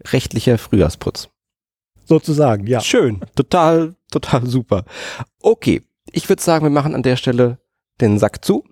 Rechtlicher 0.06 0.58
Frühjahrsputz. 0.58 1.30
Sozusagen, 2.06 2.68
ja. 2.68 2.80
Schön. 2.80 3.22
Total, 3.36 3.96
total 4.12 4.46
super. 4.48 4.86
Okay. 5.42 5.82
Ich 6.12 6.30
würde 6.30 6.42
sagen, 6.42 6.64
wir 6.64 6.70
machen 6.70 6.96
an 6.96 7.04
der 7.04 7.18
Stelle 7.18 7.58
den 8.00 8.18
Sack 8.18 8.46
zu. 8.46 8.64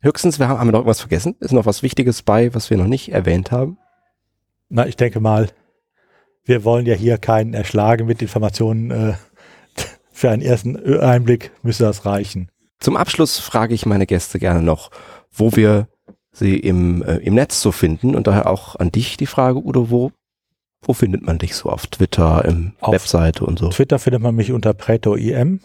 Höchstens, 0.00 0.38
wir 0.38 0.46
haben, 0.46 0.60
haben 0.60 0.68
wir 0.68 0.72
noch 0.72 0.80
irgendwas 0.80 1.00
vergessen? 1.00 1.34
Ist 1.40 1.52
noch 1.52 1.66
was 1.66 1.82
Wichtiges 1.82 2.22
bei, 2.22 2.54
was 2.54 2.70
wir 2.70 2.76
noch 2.76 2.86
nicht 2.86 3.10
erwähnt 3.10 3.50
haben? 3.50 3.78
Na, 4.68 4.86
ich 4.86 4.96
denke 4.96 5.18
mal, 5.18 5.48
wir 6.46 6.64
wollen 6.64 6.86
ja 6.86 6.94
hier 6.94 7.18
keinen 7.18 7.52
erschlagen 7.52 8.06
mit 8.06 8.22
Informationen. 8.22 8.90
Äh, 8.90 9.14
für 10.10 10.30
einen 10.30 10.42
ersten 10.42 10.76
Einblick 11.00 11.50
müsste 11.62 11.84
das 11.84 12.06
reichen. 12.06 12.48
Zum 12.80 12.96
Abschluss 12.96 13.38
frage 13.38 13.74
ich 13.74 13.84
meine 13.84 14.06
Gäste 14.06 14.38
gerne 14.38 14.62
noch, 14.62 14.90
wo 15.30 15.54
wir 15.56 15.88
sie 16.32 16.56
im, 16.56 17.02
äh, 17.02 17.16
im 17.16 17.34
Netz 17.34 17.60
so 17.60 17.72
finden 17.72 18.14
und 18.14 18.26
daher 18.26 18.48
auch 18.48 18.76
an 18.76 18.92
dich 18.92 19.16
die 19.16 19.26
Frage, 19.26 19.58
Udo, 19.58 19.90
wo, 19.90 20.12
wo 20.82 20.92
findet 20.92 21.22
man 21.22 21.38
dich 21.38 21.56
so 21.56 21.70
auf 21.70 21.86
Twitter, 21.86 22.44
im 22.44 22.74
Auf 22.80 22.92
Webseite 22.92 23.44
und 23.44 23.58
so? 23.58 23.70
Twitter 23.70 23.98
findet 23.98 24.22
man 24.22 24.34
mich 24.34 24.52
unter 24.52 24.74
PretoIM. 24.74 25.60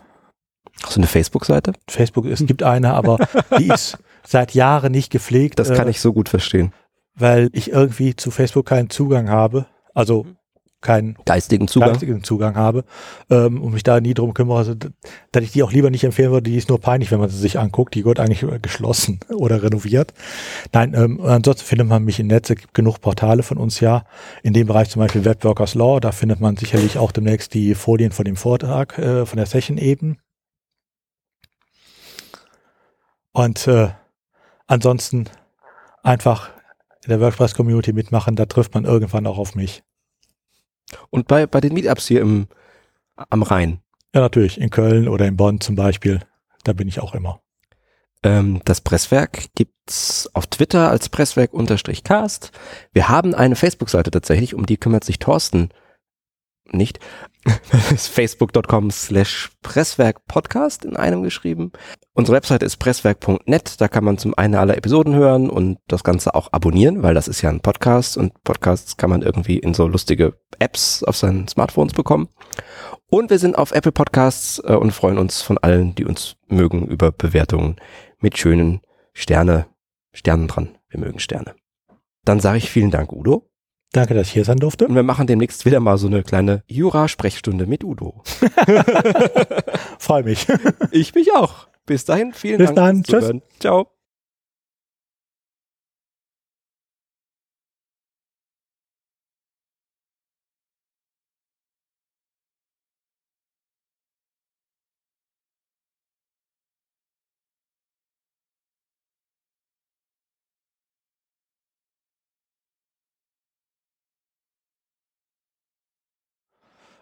Hast 0.82 0.96
du 0.96 1.00
eine 1.02 1.08
Facebook-Seite? 1.08 1.74
Facebook, 1.88 2.26
es 2.26 2.46
gibt 2.46 2.64
eine, 2.64 2.94
aber 2.94 3.18
die 3.60 3.68
ist 3.68 3.98
seit 4.26 4.54
Jahren 4.54 4.92
nicht 4.94 5.12
gepflegt. 5.12 5.60
Das 5.60 5.74
kann 5.74 5.88
äh, 5.88 5.92
ich 5.92 6.00
so 6.00 6.14
gut 6.14 6.30
verstehen. 6.30 6.74
Weil 7.14 7.50
ich 7.52 7.72
irgendwie 7.72 8.16
zu 8.16 8.32
Facebook 8.32 8.66
keinen 8.66 8.90
Zugang 8.90 9.30
habe. 9.30 9.66
Also 9.94 10.26
keinen 10.82 11.16
Geistigen 11.26 11.68
Zugang. 11.68 11.90
geistigen 11.92 12.24
Zugang 12.24 12.56
habe 12.56 12.84
ähm, 13.30 13.62
und 13.62 13.74
mich 13.74 13.84
da 13.84 14.02
nie 14.02 14.14
drum 14.14 14.34
kümmere, 14.34 14.58
also, 14.58 14.74
dass 14.74 15.44
ich 15.44 15.52
die 15.52 15.64
auch 15.64 15.72
lieber 15.72 15.90
nicht 15.90 16.04
empfehlen 16.04 16.32
würde, 16.32 16.50
die 16.50 16.58
ist 16.58 16.70
nur 16.70 16.80
peinlich, 16.80 17.12
wenn 17.12 17.20
man 17.20 17.30
sie 17.30 17.38
sich 17.38 17.60
anguckt, 17.60 17.94
die 17.96 18.04
wird 18.04 18.20
eigentlich 18.20 18.44
geschlossen 18.62 19.20
oder 19.30 19.64
renoviert. 19.64 20.14
Nein, 20.74 20.94
ähm, 20.96 21.22
ansonsten 21.22 21.66
findet 21.66 21.88
man 21.88 22.04
mich 22.04 22.20
im 22.20 22.28
Netz, 22.28 22.50
es 22.50 22.58
gibt 22.58 22.74
genug 22.74 23.00
Portale 23.00 23.44
von 23.44 23.58
uns 23.58 23.80
ja, 23.80 24.04
in 24.44 24.54
dem 24.54 24.68
Bereich 24.68 24.90
zum 24.90 25.02
Beispiel 25.02 25.24
Webworkers 25.24 25.76
Law, 25.76 26.00
da 26.00 26.12
findet 26.12 26.40
man 26.40 26.58
sicherlich 26.58 26.98
auch 26.98 27.12
demnächst 27.12 27.54
die 27.54 27.76
Folien 27.76 28.12
von 28.12 28.26
dem 28.26 28.36
Vortrag 28.36 28.98
äh, 28.98 29.26
von 29.26 29.38
der 29.38 29.46
Session 29.46 29.78
eben. 29.78 30.18
Und 33.34 33.68
äh, 33.68 33.90
ansonsten 34.68 35.30
einfach 36.04 36.50
in 37.04 37.10
der 37.10 37.20
WordPress-Community 37.20 37.94
mitmachen, 37.94 38.36
da 38.36 38.46
trifft 38.46 38.74
man 38.74 38.86
irgendwann 38.86 39.26
auch 39.26 39.38
auf 39.38 39.56
mich. 39.56 39.84
Und 41.10 41.28
bei, 41.28 41.48
bei 41.48 41.62
den 41.62 41.74
Meetups 41.74 42.08
hier 42.08 42.22
im, 42.22 42.48
am 43.16 43.44
Rhein. 43.44 43.80
Ja, 44.14 44.22
natürlich. 44.22 44.60
In 44.60 44.70
Köln 44.70 45.08
oder 45.08 45.26
in 45.26 45.38
Bonn 45.38 45.62
zum 45.62 45.76
Beispiel. 45.76 46.22
Da 46.64 46.74
bin 46.74 46.88
ich 46.88 47.00
auch 47.00 47.16
immer. 47.16 47.42
Ähm, 48.24 48.62
das 48.66 48.82
Presswerk 48.82 49.46
gibt's 49.56 50.30
auf 50.34 50.48
Twitter 50.48 50.90
als 50.90 51.10
Presswerk-Cast. 51.10 52.52
Wir 52.94 53.10
haben 53.10 53.34
eine 53.34 53.56
Facebook-Seite 53.56 54.12
tatsächlich, 54.12 54.54
um 54.54 54.66
die 54.66 54.78
kümmert 54.78 55.04
sich 55.04 55.20
Thorsten 55.20 55.70
nicht. 56.72 57.00
Facebook.com 57.98 58.92
slash 58.92 59.50
Presswerk-Podcast 59.64 60.86
in 60.86 60.96
einem 60.96 61.24
geschrieben. 61.24 61.72
Unsere 62.14 62.36
Webseite 62.36 62.66
ist 62.66 62.78
presswerk.net. 62.78 63.82
Da 63.82 63.88
kann 63.88 64.04
man 64.04 64.18
zum 64.18 64.38
einen 64.38 64.56
alle 64.56 64.76
Episoden 64.76 65.16
hören 65.16 65.50
und 65.50 65.80
das 65.88 66.04
Ganze 66.04 66.36
auch 66.36 66.52
abonnieren, 66.52 67.04
weil 67.04 67.14
das 67.14 67.28
ist 67.28 67.42
ja 67.42 67.50
ein 67.50 67.62
Podcast 67.62 68.18
und 68.18 68.44
Podcasts 68.44 68.98
kann 68.98 69.10
man 69.10 69.22
irgendwie 69.22 69.58
in 69.58 69.74
so 69.74 69.88
lustige 69.88 70.34
Apps 70.60 71.04
auf 71.04 71.18
seinen 71.18 71.48
Smartphones 71.48 71.94
bekommen. 71.94 72.30
Und 73.10 73.30
wir 73.30 73.40
sind 73.40 73.58
auf 73.58 73.72
Apple 73.72 73.92
Podcasts 73.92 74.62
äh, 74.64 74.74
und 74.74 74.92
freuen 74.92 75.18
uns 75.18 75.42
von 75.42 75.58
allen, 75.58 75.96
die 75.96 76.06
uns 76.06 76.38
mögen, 76.48 76.88
über 76.88 77.12
Bewertungen 77.12 77.76
mit 78.20 78.38
schönen 78.38 78.82
Sterne, 79.14 79.68
Sternen 80.14 80.48
dran. 80.48 80.78
Wir 80.90 81.00
mögen 81.00 81.20
Sterne. 81.20 81.56
Dann 82.24 82.40
sage 82.40 82.60
ich 82.60 82.70
vielen 82.70 82.92
Dank, 82.92 83.12
Udo. 83.12 83.51
Danke, 83.94 84.14
dass 84.14 84.28
ich 84.28 84.34
hier 84.34 84.46
sein 84.46 84.58
durfte. 84.58 84.88
Und 84.88 84.96
wir 84.96 85.04
machen 85.04 85.28
demnächst 85.28 85.66
wieder 85.66 85.80
mal 85.82 85.98
so 85.98 86.08
eine 86.08 86.24
kleine 86.24 86.64
Jura-Sprechstunde 86.68 87.66
mit 87.66 87.84
Udo. 87.84 88.24
Freue 90.00 90.24
mich. 90.24 90.48
Ich 90.92 91.14
mich 91.14 91.34
auch. 91.34 91.68
Bis 91.86 92.06
dahin, 92.06 92.34
vielen 92.34 92.58
Bis 92.60 92.74
Dank. 92.74 92.76
dann. 92.78 92.96
fürs 93.04 93.08
Tschüss. 93.08 93.20
Zuhören. 93.20 93.42
Ciao. 93.60 94.01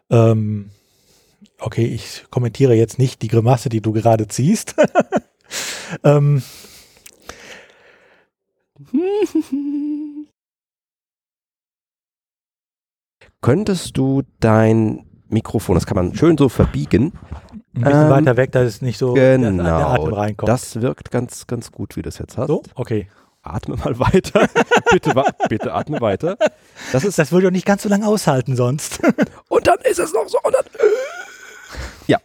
Ähm, 0.10 0.72
okay, 1.60 1.86
ich 1.86 2.26
kommentiere 2.32 2.74
jetzt 2.74 3.00
nicht 3.00 3.22
die 3.22 3.28
Grimasse, 3.28 3.70
die 3.70 3.82
du 3.82 3.92
gerade 3.94 4.28
ziehst. 4.28 4.76
ähm, 6.04 6.42
Könntest 13.42 13.98
du 13.98 14.24
dein 14.40 15.06
Mikrofon, 15.30 15.76
das 15.76 15.86
kann 15.86 15.96
man 15.96 16.16
schön 16.16 16.38
so 16.38 16.50
verbiegen. 16.50 17.14
ein 17.76 17.82
bisschen 17.82 18.02
Ähm, 18.04 18.10
weiter 18.10 18.38
weg, 18.38 18.52
dass 18.52 18.68
es 18.68 18.82
nicht 18.82 18.98
so 18.98 19.14
dass 19.16 19.22
der 19.22 19.38
Genau. 19.38 19.88
Atem 19.88 20.14
reinkommt. 20.14 20.50
Das 20.50 20.82
wirkt 20.82 21.12
ganz, 21.12 21.48
ganz 21.48 21.72
gut, 21.72 21.96
wie 21.96 22.02
du 22.02 22.10
das 22.10 22.18
jetzt 22.18 22.38
hast. 22.38 22.48
so, 22.48 22.64
okay 22.76 23.08
atme 23.54 23.76
mal 23.76 24.00
weiter. 24.00 24.48
bitte, 24.92 25.24
bitte 25.48 25.74
atme 25.74 26.02
weiter. 26.02 26.38
Das, 26.92 27.04
ist, 27.04 27.20
das 27.20 27.32
würde 27.32 27.48
doch 27.48 27.52
nicht 27.52 27.66
ganz 27.66 27.84
so 27.84 27.90
lange 27.90 28.08
aushalten 28.08 28.56
sonst. 28.56 29.00
und 29.48 29.68
dann 29.68 29.80
ist 29.80 30.00
es 30.00 30.14
noch 30.14 30.28
so. 30.28 30.40
Und 30.44 30.54
dann 30.54 30.66
ja. 32.08 32.20